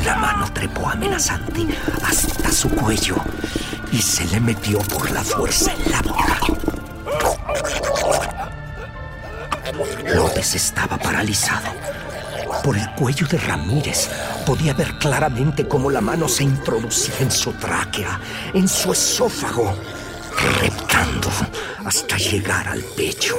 La 0.04 0.18
mano 0.18 0.52
trepó 0.52 0.90
amenazante 0.90 1.66
hasta 2.04 2.52
su 2.52 2.70
cuello 2.70 3.16
y 3.94 4.02
se 4.02 4.26
le 4.26 4.42
metió 4.42 4.80
por 4.80 5.10
la 5.12 5.24
fuerza 5.24 5.72
en 5.72 5.90
la 5.90 6.02
boca. 6.02 6.40
López 10.14 10.54
estaba 10.54 10.98
paralizado. 10.98 11.70
Por 12.62 12.78
el 12.78 12.92
cuello 12.96 13.26
de 13.26 13.38
Ramírez 13.38 14.10
podía 14.46 14.74
ver 14.74 14.98
claramente 14.98 15.66
cómo 15.66 15.90
la 15.90 16.02
mano 16.02 16.28
se 16.28 16.44
introducía 16.44 17.16
en 17.22 17.32
su 17.32 17.54
tráquea, 17.54 18.20
en 18.54 18.68
su 18.68 18.92
esófago, 18.92 19.74
reptando 20.60 21.30
hasta 21.86 22.18
llegar 22.18 22.68
al 22.68 22.82
pecho. 22.98 23.38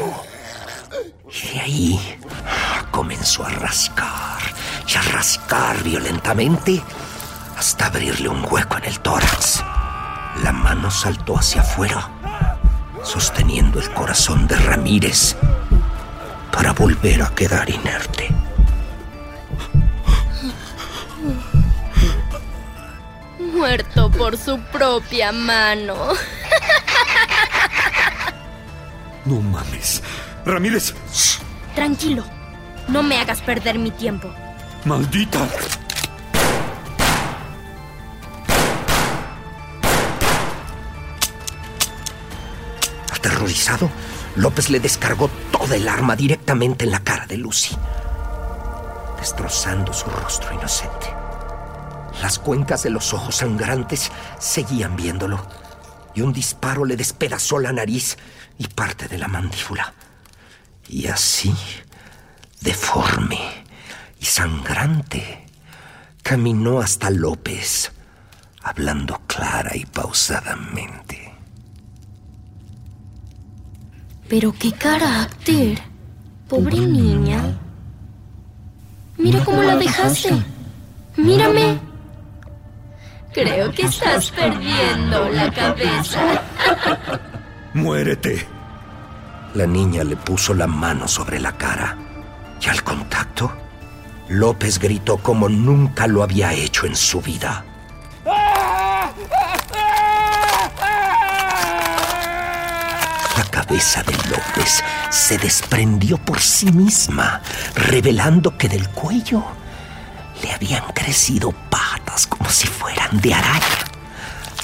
Y 1.30 1.58
ahí 1.58 2.18
comenzó 2.90 3.44
a 3.44 3.50
rascar 3.50 4.40
y 4.86 4.96
a 4.96 5.02
rascar 5.02 5.82
violentamente 5.82 6.82
hasta 7.56 7.86
abrirle 7.86 8.28
un 8.28 8.44
hueco 8.50 8.78
en 8.78 8.84
el 8.84 9.00
tórax. 9.00 9.62
La 10.42 10.52
mano 10.52 10.90
saltó 10.90 11.38
hacia 11.38 11.60
afuera, 11.60 12.08
sosteniendo 13.02 13.80
el 13.80 13.90
corazón 13.90 14.46
de 14.46 14.56
Ramírez 14.56 15.36
para 16.52 16.72
volver 16.72 17.22
a 17.22 17.34
quedar 17.34 17.68
inerte. 17.68 18.28
Muerto 23.38 24.10
por 24.10 24.36
su 24.36 24.58
propia 24.72 25.32
mano. 25.32 25.96
No 29.26 29.40
mames. 29.42 30.02
Ramírez. 30.46 30.94
Tranquilo. 31.74 32.24
No 32.88 33.02
me 33.02 33.18
hagas 33.18 33.42
perder 33.42 33.78
mi 33.78 33.90
tiempo. 33.90 34.32
Maldita. 34.84 35.46
Aterrorizado, 43.12 43.90
López 44.36 44.70
le 44.70 44.80
descargó 44.80 45.28
toda 45.52 45.76
el 45.76 45.86
arma 45.86 46.16
directamente 46.16 46.86
en 46.86 46.92
la 46.92 47.00
cara 47.00 47.26
de 47.26 47.36
Lucy, 47.36 47.76
destrozando 49.18 49.92
su 49.92 50.08
rostro 50.08 50.54
inocente. 50.54 51.14
Las 52.22 52.38
cuencas 52.38 52.82
de 52.82 52.90
los 52.90 53.12
ojos 53.12 53.36
sangrantes 53.36 54.10
seguían 54.38 54.96
viéndolo, 54.96 55.46
y 56.14 56.22
un 56.22 56.32
disparo 56.32 56.86
le 56.86 56.96
despedazó 56.96 57.58
la 57.58 57.72
nariz 57.72 58.16
y 58.56 58.66
parte 58.66 59.08
de 59.08 59.18
la 59.18 59.28
mandíbula. 59.28 59.92
Y 60.88 61.06
así, 61.06 61.54
deforme 62.62 63.29
sangrante, 64.30 65.44
caminó 66.22 66.80
hasta 66.80 67.10
López, 67.10 67.90
hablando 68.62 69.20
clara 69.26 69.74
y 69.74 69.84
pausadamente. 69.84 71.34
Pero 74.28 74.52
qué 74.52 74.72
carácter. 74.72 75.82
Pobre 76.48 76.78
niña. 76.78 77.58
Mira 79.18 79.44
cómo 79.44 79.62
la 79.62 79.76
dejaste. 79.76 80.30
Mírame. 81.16 81.80
Creo 83.34 83.72
que 83.72 83.82
estás 83.82 84.30
perdiendo 84.30 85.28
la 85.30 85.52
cabeza. 85.52 86.42
Muérete. 87.74 88.46
La 89.54 89.66
niña 89.66 90.04
le 90.04 90.14
puso 90.16 90.54
la 90.54 90.68
mano 90.68 91.08
sobre 91.08 91.40
la 91.40 91.52
cara 91.56 91.98
y 92.60 92.68
al 92.68 92.82
contacto, 92.84 93.52
López 94.30 94.78
gritó 94.78 95.16
como 95.16 95.48
nunca 95.48 96.06
lo 96.06 96.22
había 96.22 96.52
hecho 96.52 96.86
en 96.86 96.94
su 96.94 97.20
vida. 97.20 97.64
La 103.36 103.44
cabeza 103.50 104.04
de 104.04 104.12
López 104.30 104.84
se 105.10 105.36
desprendió 105.36 106.16
por 106.16 106.40
sí 106.40 106.70
misma, 106.70 107.42
revelando 107.74 108.56
que 108.56 108.68
del 108.68 108.88
cuello 108.90 109.42
le 110.44 110.52
habían 110.52 110.84
crecido 110.94 111.50
patas 111.68 112.28
como 112.28 112.48
si 112.50 112.68
fueran 112.68 113.20
de 113.20 113.34
araña. 113.34 113.84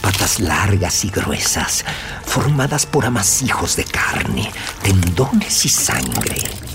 Patas 0.00 0.38
largas 0.38 1.04
y 1.04 1.10
gruesas, 1.10 1.84
formadas 2.24 2.86
por 2.86 3.04
amasijos 3.04 3.74
de 3.74 3.82
carne, 3.82 4.52
tendones 4.84 5.64
y 5.64 5.68
sangre. 5.68 6.65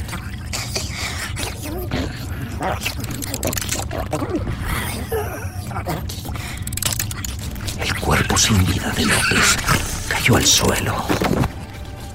El 7.79 7.99
cuerpo 7.99 8.37
sin 8.37 8.63
vida 8.65 8.91
de 8.91 9.05
López 9.05 9.57
cayó 10.07 10.35
al 10.35 10.45
suelo, 10.45 11.03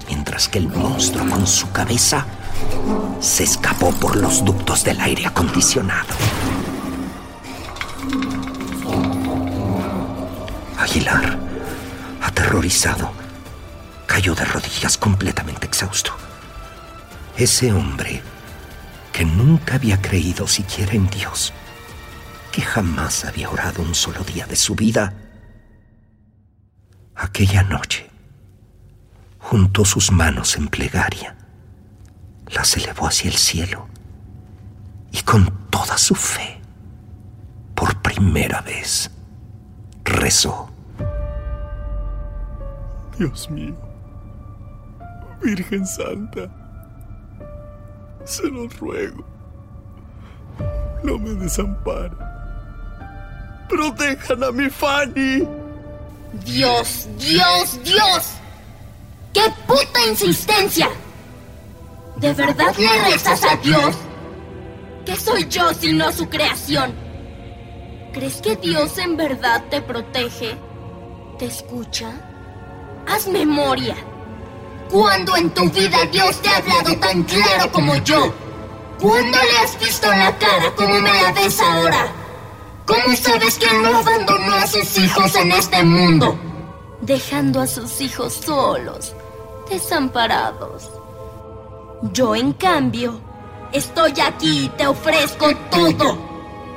mientras 0.06 0.48
que 0.48 0.58
el 0.58 0.68
monstruo 0.68 1.28
con 1.28 1.44
su 1.48 1.72
cabeza 1.72 2.24
se 3.18 3.42
escapó 3.42 3.90
por 3.90 4.14
los 4.14 4.44
ductos 4.44 4.84
del 4.84 5.00
aire 5.00 5.26
acondicionado. 5.26 6.14
Aguilar, 10.78 11.38
aterrorizado, 12.22 13.10
cayó 14.06 14.36
de 14.36 14.44
rodillas 14.44 14.96
completamente 14.96 15.66
exhausto. 15.66 16.12
Ese 17.36 17.72
hombre 17.72 18.22
que 19.16 19.24
nunca 19.24 19.76
había 19.76 20.02
creído 20.02 20.46
siquiera 20.46 20.92
en 20.92 21.08
Dios, 21.08 21.54
que 22.52 22.60
jamás 22.60 23.24
había 23.24 23.48
orado 23.48 23.80
un 23.80 23.94
solo 23.94 24.22
día 24.24 24.46
de 24.46 24.56
su 24.56 24.74
vida, 24.74 25.14
aquella 27.14 27.62
noche 27.62 28.10
juntó 29.38 29.86
sus 29.86 30.12
manos 30.12 30.58
en 30.58 30.68
plegaria, 30.68 31.34
las 32.48 32.76
elevó 32.76 33.08
hacia 33.08 33.30
el 33.30 33.38
cielo 33.38 33.88
y 35.10 35.22
con 35.22 35.70
toda 35.70 35.96
su 35.96 36.14
fe, 36.14 36.60
por 37.74 38.02
primera 38.02 38.60
vez, 38.60 39.10
rezó. 40.04 40.70
Dios 43.18 43.48
mío, 43.48 43.78
Virgen 45.42 45.86
Santa, 45.86 46.65
se 48.26 48.48
lo 48.48 48.68
ruego, 48.68 49.24
no 51.02 51.18
me 51.18 51.30
desampare. 51.30 52.16
Protejan 53.68 54.44
a 54.44 54.52
mi 54.52 54.68
Fanny. 54.68 55.46
Dios, 56.44 57.08
Dios, 57.18 57.80
Dios. 57.82 58.32
¡Qué 59.32 59.42
puta 59.66 60.06
insistencia! 60.08 60.88
¿De 62.16 62.32
verdad 62.32 62.74
le 62.76 63.10
rezas 63.10 63.44
a 63.44 63.56
Dios? 63.56 63.96
¿Qué 65.04 65.16
soy 65.16 65.46
yo 65.48 65.72
si 65.74 65.92
no 65.92 66.10
su 66.12 66.28
creación? 66.28 66.94
¿Crees 68.12 68.40
que 68.40 68.56
Dios 68.56 68.96
en 68.98 69.16
verdad 69.16 69.62
te 69.70 69.82
protege? 69.82 70.56
¿Te 71.38 71.46
escucha? 71.46 72.10
Haz 73.06 73.28
memoria. 73.28 73.94
¿Cuándo 74.90 75.36
en 75.36 75.50
tu 75.50 75.68
vida 75.70 76.04
Dios 76.12 76.40
te 76.40 76.48
ha 76.48 76.56
hablado 76.58 76.96
tan 76.98 77.22
claro 77.24 77.72
como 77.72 77.96
yo? 77.96 78.32
¿Cuándo 79.00 79.38
le 79.38 79.58
has 79.58 79.78
visto 79.78 80.08
la 80.08 80.36
cara 80.38 80.74
como 80.74 80.94
me 81.00 81.12
la 81.12 81.32
ves 81.32 81.60
ahora? 81.60 82.06
¿Cómo 82.86 83.16
sabes 83.16 83.58
que 83.58 83.66
no 83.78 83.98
abandonó 83.98 84.54
a 84.54 84.66
sus 84.66 84.96
hijos 84.98 85.34
en 85.34 85.52
este 85.52 85.82
mundo? 85.82 86.38
Dejando 87.00 87.60
a 87.60 87.66
sus 87.66 88.00
hijos 88.00 88.32
solos, 88.32 89.12
desamparados. 89.68 90.88
Yo, 92.12 92.36
en 92.36 92.52
cambio, 92.52 93.20
estoy 93.72 94.14
aquí 94.20 94.66
y 94.66 94.68
te 94.70 94.86
ofrezco 94.86 95.54
todo. 95.70 96.16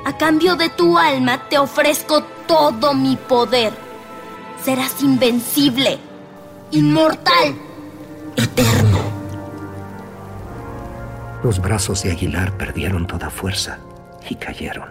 A 0.05 0.17
cambio 0.17 0.55
de 0.55 0.69
tu 0.69 0.97
alma 0.97 1.47
te 1.47 1.57
ofrezco 1.59 2.23
todo 2.47 2.93
mi 2.93 3.15
poder. 3.15 3.71
serás 4.63 5.01
invencible, 5.01 5.99
inmortal, 6.71 7.55
eterno. 8.39 8.99
Los 11.43 11.59
brazos 11.59 12.03
de 12.03 12.11
Aguilar 12.11 12.57
perdieron 12.57 13.07
toda 13.07 13.29
fuerza 13.29 13.79
y 14.29 14.35
cayeron. 14.35 14.89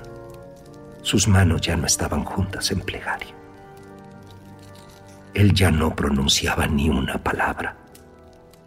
Sus 1.03 1.29
manos 1.29 1.61
ya 1.61 1.77
no 1.77 1.87
estaban 1.87 2.25
juntas 2.25 2.71
en 2.71 2.81
plegaria. 2.81 3.35
Él 5.35 5.53
ya 5.53 5.71
no 5.71 5.95
pronunciaba 5.95 6.67
ni 6.67 6.89
una 6.89 7.19
palabra, 7.19 7.77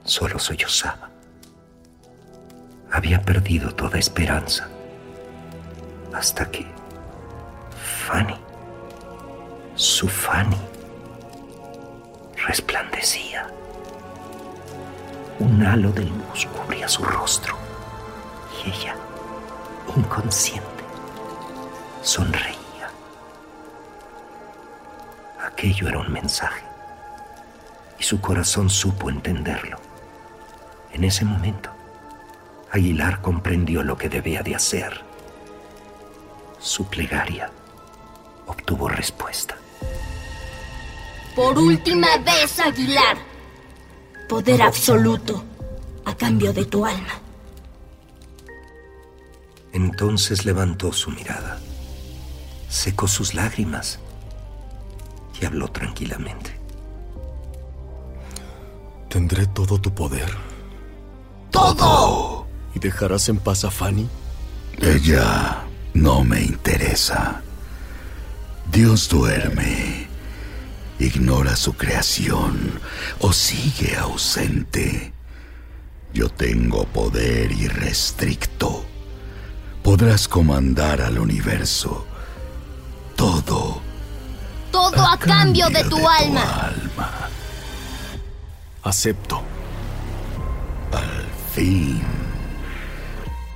solo 0.04 0.40
sollozaba. 0.40 1.10
Había 2.92 3.22
perdido 3.22 3.74
toda 3.74 3.98
esperanza 4.00 4.68
hasta 6.14 6.50
que 6.52 6.66
Fanny, 8.08 8.36
su 9.76 10.08
Fanny, 10.08 10.58
resplandecía. 12.48 13.48
Un 15.42 15.66
halo 15.66 15.92
de 15.92 16.04
luz 16.04 16.46
cubría 16.56 16.88
su 16.88 17.04
rostro 17.04 17.58
y 18.64 18.70
ella, 18.70 18.96
inconsciente, 19.98 20.84
sonreía. 22.04 22.92
Aquello 25.44 25.88
era 25.88 25.98
un 25.98 26.14
mensaje 26.14 26.62
y 27.98 28.04
su 28.04 28.22
corazón 28.22 28.70
supo 28.70 29.10
entenderlo. 29.10 29.80
En 30.94 31.06
ese 31.06 31.26
momento, 31.26 31.72
Aguilar 32.72 33.20
comprendió 33.22 33.82
lo 33.82 33.98
que 33.98 34.10
debía 34.10 34.44
de 34.44 34.54
hacer. 34.54 35.02
Su 36.60 36.86
plegaria 36.86 37.50
obtuvo 38.46 38.88
respuesta. 38.90 39.58
Por 41.36 41.58
última 41.58 42.16
vez, 42.20 42.60
Aguilar. 42.60 43.31
Poder 44.32 44.62
absoluto 44.62 45.44
a 46.06 46.16
cambio 46.16 46.54
de 46.54 46.64
tu 46.64 46.86
alma. 46.86 47.20
Entonces 49.74 50.46
levantó 50.46 50.94
su 50.94 51.12
mirada, 51.12 51.60
secó 52.70 53.10
sus 53.10 53.34
lágrimas 53.34 54.00
y 55.38 55.44
habló 55.44 55.68
tranquilamente. 55.68 56.58
Tendré 59.10 59.48
todo 59.48 59.82
tu 59.82 59.94
poder. 59.94 60.34
¡Todo! 61.50 62.48
¿Y 62.74 62.80
dejarás 62.80 63.28
en 63.28 63.36
paz 63.36 63.66
a 63.66 63.70
Fanny? 63.70 64.08
Ella 64.80 65.66
no 65.94 66.24
me 66.24 66.42
interesa. 66.42 67.42
Dios 68.72 69.10
duerme, 69.10 70.01
ignora 71.06 71.56
su 71.56 71.74
creación 71.74 72.80
o 73.20 73.34
sigue 73.34 73.96
ausente. 73.98 75.14
Yo 76.14 76.30
tengo 76.30 76.86
poder 76.86 77.52
irrestricto. 77.52 78.86
Podrás 79.84 80.28
comandar 80.28 81.02
al 81.02 81.18
universo. 81.18 82.06
Todo. 83.16 83.82
Todo 84.72 85.06
a, 85.06 85.18
cambio, 85.18 85.70
de 85.70 85.84
tu 85.86 86.08
alma. 86.08 86.66
alma. 86.66 87.30
Acepto. 88.84 89.42
Al 90.92 91.26
fin. 91.54 92.21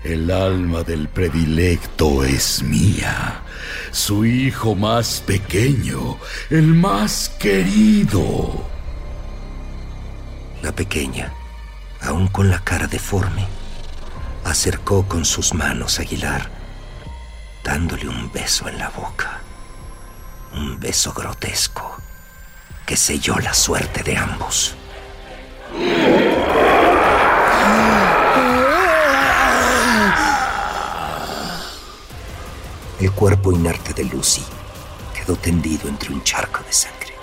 El 0.06 0.30
alma 0.30 0.84
del 0.84 1.10
predilecto 1.10 2.24
es 2.24 2.62
mía. 2.62 3.42
Su 3.90 4.24
hijo 4.24 4.76
más 4.76 5.24
pequeño, 5.26 6.20
el 6.52 6.76
más 6.76 7.30
querido. 7.40 8.70
La 10.62 10.72
pequeña, 10.74 11.34
aún 12.02 12.28
con 12.28 12.52
la 12.52 12.64
cara 12.64 12.86
deforme, 12.86 13.48
acercó 14.44 15.08
con 15.08 15.26
sus 15.26 15.56
manos 15.56 15.98
a 15.98 16.04
Aguilar, 16.04 16.52
dándole 17.64 18.08
un 18.08 18.32
beso 18.32 18.70
en 18.70 18.78
la 18.78 18.90
boca. 18.90 19.42
Un 20.54 20.80
beso 20.80 21.14
grotesco 21.14 21.98
que 22.86 22.96
selló 22.96 23.40
la 23.40 23.56
suerte 23.56 24.04
de 24.04 24.16
ambos. 24.16 24.76
El 33.00 33.12
cuerpo 33.12 33.52
inerte 33.52 33.94
de 33.94 34.06
Lucy 34.06 34.44
quedó 35.14 35.36
tendido 35.36 35.90
entre 35.90 36.14
un 36.14 36.24
charco 36.24 36.64
de 36.64 36.72
sangre. 36.72 37.14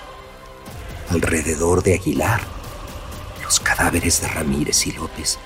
Alrededor 1.09 1.81
de 1.81 1.95
Aguilar, 1.95 2.41
los 3.43 3.59
cadáveres 3.59 4.21
de 4.21 4.27
Ramírez 4.27 4.85
y 4.85 4.91
López 4.91 5.39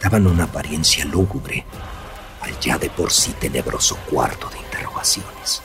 daban 0.00 0.26
una 0.26 0.44
apariencia 0.44 1.04
lúgubre 1.04 1.66
al 2.40 2.58
ya 2.60 2.78
de 2.78 2.88
por 2.88 3.12
sí 3.12 3.32
tenebroso 3.32 3.96
cuarto 4.10 4.48
de 4.48 4.58
interrogaciones. 4.58 5.62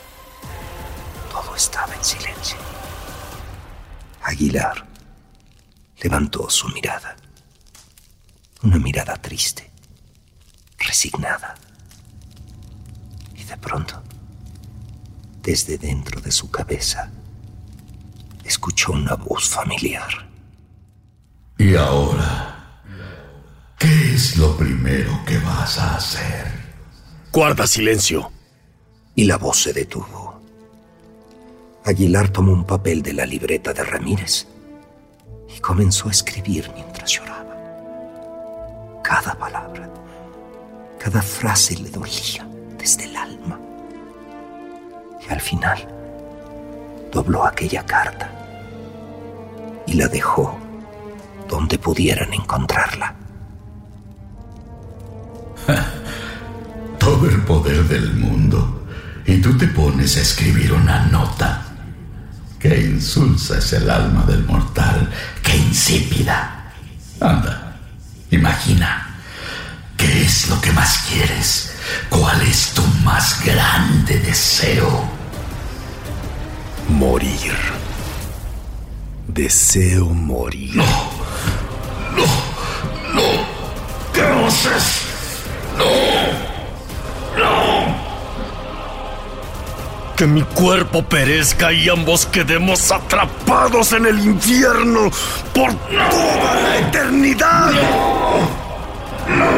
Todo 1.30 1.56
estaba 1.56 1.94
en 1.94 2.04
silencio. 2.04 2.58
Aguilar 4.22 4.86
levantó 6.02 6.48
su 6.50 6.68
mirada. 6.68 7.16
Una 8.62 8.78
mirada 8.78 9.16
triste, 9.16 9.70
resignada. 10.78 11.54
De 13.48 13.56
pronto, 13.56 14.02
desde 15.42 15.78
dentro 15.78 16.20
de 16.20 16.30
su 16.30 16.50
cabeza, 16.50 17.10
escuchó 18.44 18.92
una 18.92 19.14
voz 19.14 19.48
familiar. 19.48 20.28
¿Y 21.56 21.74
ahora? 21.74 22.82
¿Qué 23.78 24.14
es 24.14 24.36
lo 24.36 24.54
primero 24.54 25.24
que 25.24 25.38
vas 25.38 25.78
a 25.78 25.96
hacer? 25.96 26.52
Guarda 27.32 27.66
silencio. 27.66 28.30
Y 29.14 29.24
la 29.24 29.38
voz 29.38 29.62
se 29.62 29.72
detuvo. 29.72 30.42
Aguilar 31.86 32.28
tomó 32.28 32.52
un 32.52 32.64
papel 32.64 33.02
de 33.02 33.14
la 33.14 33.24
libreta 33.24 33.72
de 33.72 33.82
Ramírez 33.82 34.46
y 35.56 35.58
comenzó 35.60 36.08
a 36.08 36.10
escribir 36.10 36.70
mientras 36.74 37.10
lloraba. 37.10 37.56
Cada 39.02 39.38
palabra, 39.38 39.90
cada 40.98 41.22
frase 41.22 41.78
le 41.78 41.88
dolía 41.88 42.47
desde 42.78 43.04
el 43.04 43.16
alma. 43.16 43.58
Y 45.26 45.32
al 45.32 45.40
final 45.40 45.78
dobló 47.12 47.44
aquella 47.44 47.84
carta 47.84 48.30
y 49.86 49.94
la 49.94 50.08
dejó 50.08 50.58
donde 51.48 51.78
pudieran 51.78 52.32
encontrarla. 52.32 53.14
Todo 56.98 57.28
el 57.28 57.42
poder 57.42 57.84
del 57.84 58.14
mundo. 58.14 58.86
Y 59.26 59.40
tú 59.42 59.56
te 59.58 59.66
pones 59.68 60.16
a 60.16 60.20
escribir 60.20 60.72
una 60.72 61.06
nota. 61.06 61.68
Insulsa 62.76 63.58
es 63.58 63.72
el 63.74 63.88
alma 63.88 64.24
del 64.24 64.44
mortal. 64.44 65.08
Qué 65.42 65.56
insípida. 65.56 66.72
Anda, 67.20 67.76
imagina. 68.30 69.06
¿Qué 69.96 70.22
es 70.22 70.48
lo 70.48 70.60
que 70.60 70.72
más 70.72 70.98
quieres? 71.08 71.67
¿Cuál 72.08 72.42
es 72.42 72.72
tu 72.74 72.82
más 73.04 73.44
grande 73.44 74.18
deseo? 74.18 75.08
Morir. 76.88 77.54
Deseo 79.28 80.06
morir. 80.06 80.74
No, 80.74 80.84
no, 82.16 82.24
no. 83.14 83.22
¿Qué 84.12 84.22
haces? 84.22 85.02
No, 85.76 85.84
no. 87.38 87.96
Que 90.16 90.26
mi 90.26 90.42
cuerpo 90.42 91.04
perezca 91.04 91.72
y 91.72 91.88
ambos 91.88 92.26
quedemos 92.26 92.90
atrapados 92.90 93.92
en 93.92 94.06
el 94.06 94.18
infierno 94.18 95.10
por 95.54 95.72
toda 95.74 96.54
la 96.54 96.78
eternidad. 96.78 97.70
No, 97.70 99.36
no, 99.36 99.50
no 99.52 99.57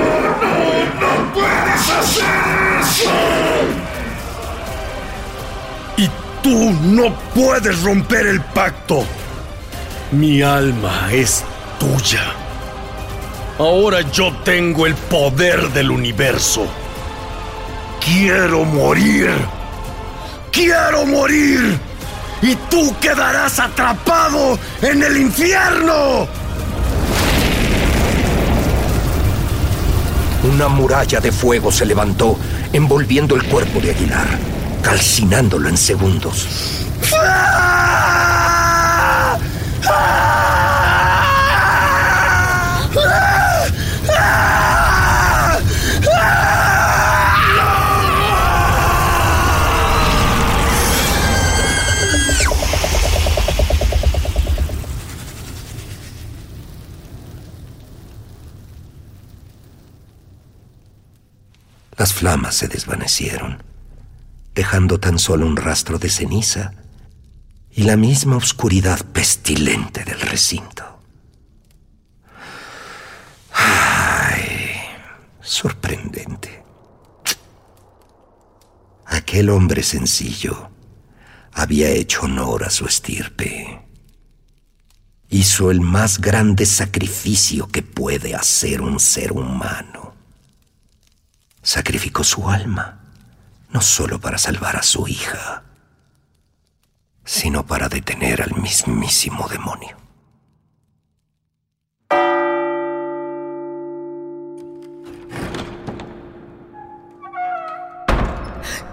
Y 5.97 6.09
tú 6.43 6.73
no 6.83 7.14
puedes 7.35 7.83
romper 7.83 8.27
el 8.27 8.40
pacto. 8.40 9.05
Mi 10.12 10.43
alma 10.43 11.09
es 11.12 11.45
tuya. 11.79 12.35
Ahora 13.59 14.01
yo 14.11 14.33
tengo 14.45 14.87
el 14.87 14.95
poder 14.95 15.69
del 15.71 15.90
universo. 15.90 16.66
Quiero 18.05 18.64
morir. 18.64 19.31
Quiero 20.51 21.05
morir. 21.05 21.79
Y 22.43 22.57
tú 22.71 22.97
quedarás 23.01 23.59
atrapado 23.59 24.59
en 24.81 25.03
el 25.03 25.19
infierno. 25.19 26.27
Una 30.50 30.66
muralla 30.66 31.20
de 31.20 31.30
fuego 31.30 31.70
se 31.70 31.86
levantó, 31.86 32.36
envolviendo 32.72 33.36
el 33.36 33.44
cuerpo 33.44 33.78
de 33.80 33.92
Aguilar, 33.92 34.26
calcinándolo 34.82 35.68
en 35.68 35.76
segundos. 35.76 36.48
¡Ah! 37.14 38.18
¡Ah! 39.86 40.69
Las 62.00 62.14
flamas 62.14 62.54
se 62.54 62.66
desvanecieron, 62.66 63.62
dejando 64.54 64.98
tan 64.98 65.18
solo 65.18 65.44
un 65.44 65.54
rastro 65.54 65.98
de 65.98 66.08
ceniza 66.08 66.72
y 67.70 67.82
la 67.82 67.98
misma 67.98 68.38
oscuridad 68.38 69.04
pestilente 69.12 70.02
del 70.04 70.18
recinto. 70.18 70.82
Ay, 73.52 74.70
sorprendente. 75.42 76.62
Aquel 79.04 79.50
hombre 79.50 79.82
sencillo 79.82 80.70
había 81.52 81.90
hecho 81.90 82.22
honor 82.22 82.64
a 82.64 82.70
su 82.70 82.86
estirpe. 82.86 83.78
Hizo 85.28 85.70
el 85.70 85.82
más 85.82 86.18
grande 86.18 86.64
sacrificio 86.64 87.68
que 87.68 87.82
puede 87.82 88.34
hacer 88.34 88.80
un 88.80 88.98
ser 88.98 89.32
humano. 89.32 89.99
Sacrificó 91.62 92.25
su 92.25 92.49
alma, 92.49 93.01
no 93.70 93.81
solo 93.81 94.18
para 94.18 94.38
salvar 94.38 94.77
a 94.77 94.83
su 94.83 95.07
hija, 95.07 95.62
sino 97.25 97.66
para 97.66 97.88
detener 97.88 98.42
al 98.42 98.55
mismísimo 98.61 99.46
demonio. 99.49 99.96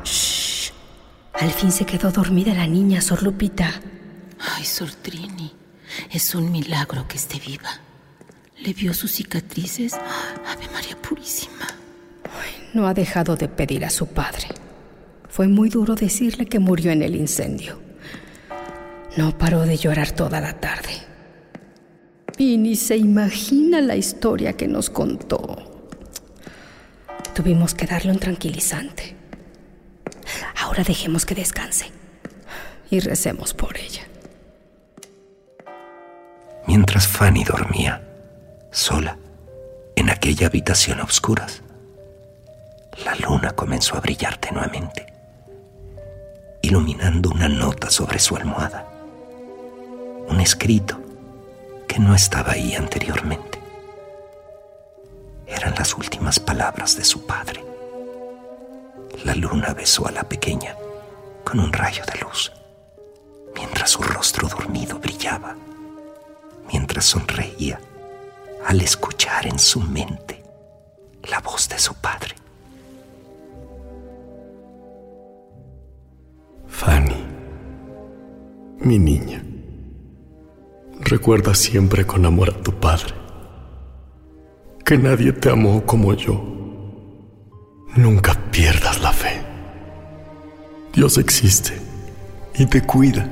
Shh. 0.04 0.72
Al 1.34 1.52
fin 1.52 1.72
se 1.72 1.86
quedó 1.86 2.12
dormida 2.12 2.54
la 2.54 2.68
niña, 2.68 3.02
Sor 3.02 3.24
Lupita. 3.24 3.82
Ay, 4.40 4.66
Sor 4.66 4.92
Trini, 4.92 5.56
es 6.12 6.36
un 6.36 6.52
milagro 6.52 7.08
que 7.08 7.18
esté 7.18 7.40
viva. 7.40 7.80
¿Le 8.60 8.74
vio 8.74 8.94
sus 8.94 9.14
cicatrices? 9.14 9.94
Ave 9.94 10.68
María 10.74 11.00
Purísima. 11.02 11.77
No 12.74 12.88
ha 12.88 12.94
dejado 12.94 13.36
de 13.36 13.48
pedir 13.48 13.86
a 13.86 13.90
su 13.90 14.08
padre. 14.08 14.48
Fue 15.30 15.48
muy 15.48 15.70
duro 15.70 15.96
decirle 15.96 16.46
que 16.46 16.60
murió 16.60 16.92
en 16.92 17.02
el 17.02 17.16
incendio. 17.16 17.80
No 19.18 19.38
paró 19.38 19.62
de 19.62 19.78
llorar 19.78 20.12
toda 20.12 20.40
la 20.40 20.54
tarde. 20.60 20.90
Y 22.38 22.58
ni 22.58 22.76
se 22.76 22.98
imagina 22.98 23.82
la 23.82 23.96
historia 23.96 24.54
que 24.54 24.68
nos 24.68 24.90
contó. 24.90 25.92
Tuvimos 27.34 27.74
que 27.74 27.86
darle 27.86 28.12
un 28.12 28.20
tranquilizante. 28.20 29.16
Ahora 30.62 30.84
dejemos 30.84 31.26
que 31.26 31.36
descanse 31.36 31.92
y 32.90 33.00
recemos 33.00 33.54
por 33.54 33.78
ella. 33.78 34.04
Mientras 36.68 37.08
Fanny 37.08 37.44
dormía, 37.44 38.04
sola, 38.72 39.18
en 39.96 40.10
aquella 40.10 40.48
habitación 40.48 41.00
a 41.00 41.04
oscuras, 41.04 41.64
la 43.04 43.16
luna 43.16 43.52
comenzó 43.52 43.96
a 43.96 44.02
brillar 44.02 44.38
tenuamente, 44.38 45.06
iluminando 46.62 47.30
una 47.30 47.48
nota 47.48 47.90
sobre 47.90 48.20
su 48.20 48.36
almohada. 48.36 48.88
Un 50.28 50.42
escrito 50.42 51.00
que 51.88 52.00
no 52.00 52.16
estaba 52.16 52.54
ahí 52.54 52.76
anteriormente. 52.76 53.60
Eran 55.46 55.76
las 55.76 55.96
últimas 55.96 56.40
palabras 56.40 56.98
de 56.98 57.06
su 57.06 57.26
padre. 57.26 57.64
La 59.24 59.34
luna 59.36 59.74
besó 59.74 60.08
a 60.08 60.12
la 60.12 60.24
pequeña 60.24 60.76
con 61.44 61.60
un 61.60 61.72
rayo 61.72 62.04
de 62.12 62.20
luz, 62.20 62.52
mientras 63.56 63.92
su 63.92 64.04
rostro 64.04 64.48
dormido 64.50 65.00
brillaba, 65.00 65.56
mientras 66.72 67.06
sonreía 67.06 67.80
al 68.66 68.82
escuchar 68.82 69.48
en 69.48 69.58
su 69.58 69.80
mente 69.80 70.44
la 71.24 71.40
voz 71.40 71.70
de 71.70 71.80
su 71.80 71.94
padre. 71.96 72.36
Fanny, 76.68 77.26
mi 78.80 79.00
niña, 79.00 79.44
recuerda 81.00 81.56
siempre 81.56 82.06
con 82.06 82.26
amor 82.26 82.50
a 82.50 82.62
tu 82.62 82.74
padre 82.74 83.14
que 84.88 84.98
nadie 84.98 85.34
te 85.34 85.50
amó 85.50 85.86
como 85.86 86.14
yo. 86.14 86.42
Nunca 87.98 88.34
pierdas 88.52 89.02
la 89.02 89.12
fe. 89.12 89.42
Dios 90.94 91.18
existe 91.18 91.74
y 92.56 92.66
te 92.68 92.82
cuida. 92.84 93.30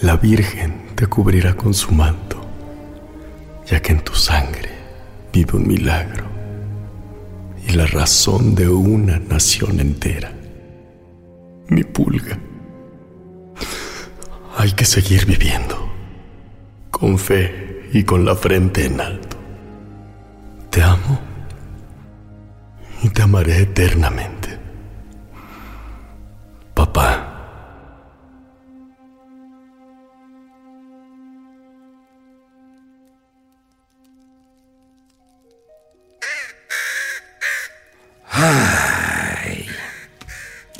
La 0.00 0.16
Virgen 0.16 0.86
te 0.94 1.08
cubrirá 1.08 1.54
con 1.54 1.74
su 1.74 1.90
manto, 1.90 2.40
ya 3.66 3.82
que 3.82 3.90
en 3.90 4.04
tu 4.04 4.14
sangre 4.14 4.70
vive 5.32 5.56
un 5.56 5.66
milagro 5.66 6.24
y 7.66 7.72
la 7.72 7.86
razón 7.86 8.54
de 8.54 8.68
una 8.68 9.18
nación 9.18 9.80
entera. 9.80 10.32
Mi 11.68 11.84
pulga. 11.84 12.38
Hay 14.56 14.72
que 14.72 14.84
seguir 14.84 15.26
viviendo, 15.26 15.90
con 16.90 17.18
fe 17.18 17.88
y 17.92 18.04
con 18.04 18.24
la 18.24 18.36
frente 18.36 18.86
en 18.86 19.00
alto. 19.00 19.36
Te 20.70 20.82
amo 20.82 21.20
y 23.02 23.08
te 23.08 23.22
amaré 23.22 23.62
eternamente. 23.62 24.41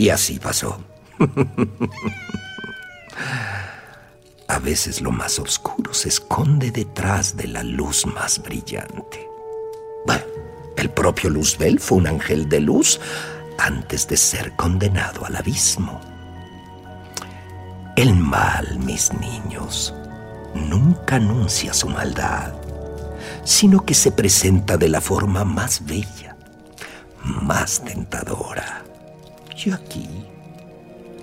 Y 0.03 0.11
así 0.11 0.39
pasó. 0.41 0.83
A 4.49 4.59
veces 4.59 5.01
lo 5.01 5.13
más 5.13 5.39
oscuro 5.39 5.95
se 5.95 6.09
esconde 6.09 6.73
detrás 6.73 7.37
de 7.37 7.47
la 7.47 7.63
luz 7.63 8.05
más 8.07 8.43
brillante. 8.43 9.29
Bueno, 10.05 10.25
el 10.77 10.91
propio 10.91 11.31
Luzbel 11.31 11.79
fue 11.79 11.99
un 11.99 12.09
ángel 12.09 12.49
de 12.49 12.59
luz 12.59 12.99
antes 13.61 14.09
de 14.09 14.17
ser 14.17 14.57
condenado 14.57 15.25
al 15.25 15.37
abismo. 15.37 16.01
El 17.95 18.17
mal, 18.17 18.81
mis 18.81 19.13
niños, 19.13 19.95
nunca 20.53 21.15
anuncia 21.15 21.73
su 21.73 21.89
maldad, 21.89 22.55
sino 23.45 23.85
que 23.85 23.95
se 23.95 24.11
presenta 24.11 24.77
de 24.77 24.89
la 24.89 25.01
forma 25.01 25.45
más 25.45 25.87
bella, 25.87 26.37
más 27.23 27.85
tentadora. 27.85 28.83
Y 29.65 29.71
aquí 29.71 30.09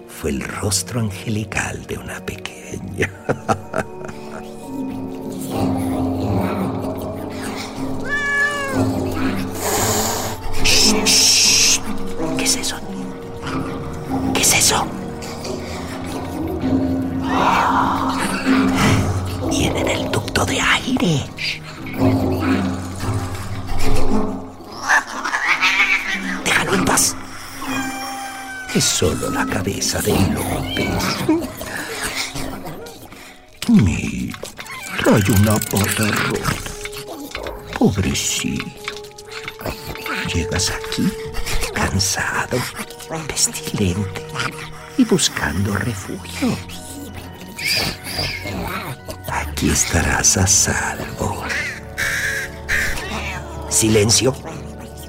fue 0.08 0.30
el 0.30 0.42
rostro 0.42 1.02
angelical 1.02 1.86
de 1.88 1.98
una 1.98 2.26
pequeña. 2.26 3.12
solo 29.00 29.30
la 29.30 29.46
cabeza 29.46 30.02
de 30.02 30.12
López. 30.12 30.90
Mira, 33.70 34.38
trae 35.02 35.32
una 35.40 35.58
pata 35.58 36.06
rota. 36.28 36.52
Pobrecito. 37.78 38.66
Llegas 40.34 40.72
aquí 40.72 41.10
cansado, 41.74 42.58
pestilente 43.26 44.22
y 44.98 45.06
buscando 45.06 45.78
refugio. 45.78 46.58
Aquí 49.30 49.70
estarás 49.70 50.36
a 50.36 50.46
salvo. 50.46 51.46
Silencio, 53.70 54.36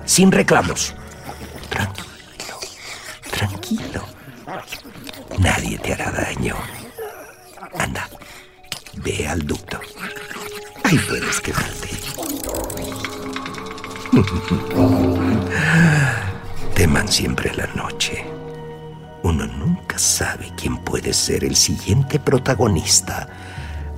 sin 0.05 0.30
reclamos. 0.30 0.95
Nadie 5.39 5.79
te 5.79 5.93
hará 5.95 6.11
daño. 6.11 6.57
Anda, 7.79 8.09
ve 8.97 9.27
al 9.29 9.47
ducto. 9.47 9.81
Ahí 10.85 10.99
puedes 11.09 11.41
quedarte. 11.41 11.89
Teman 16.75 17.09
siempre 17.09 17.55
la 17.55 17.67
noche. 17.69 18.25
Uno 19.23 19.47
nunca 19.47 19.99
sabe 19.99 20.51
quién 20.57 20.79
puede 20.79 21.13
ser 21.13 21.45
el 21.45 21.55
siguiente 21.55 22.19
protagonista 22.19 23.29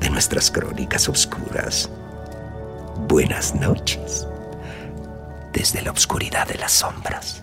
de 0.01 0.11
nuestras 0.11 0.51
crónicas 0.51 1.09
oscuras. 1.09 1.89
Buenas 3.09 3.55
noches. 3.55 4.27
desde 5.53 5.83
la 5.83 5.93
oscuridad 5.93 6.47
de 6.49 6.57
las 6.57 6.73
sombras. 6.73 7.43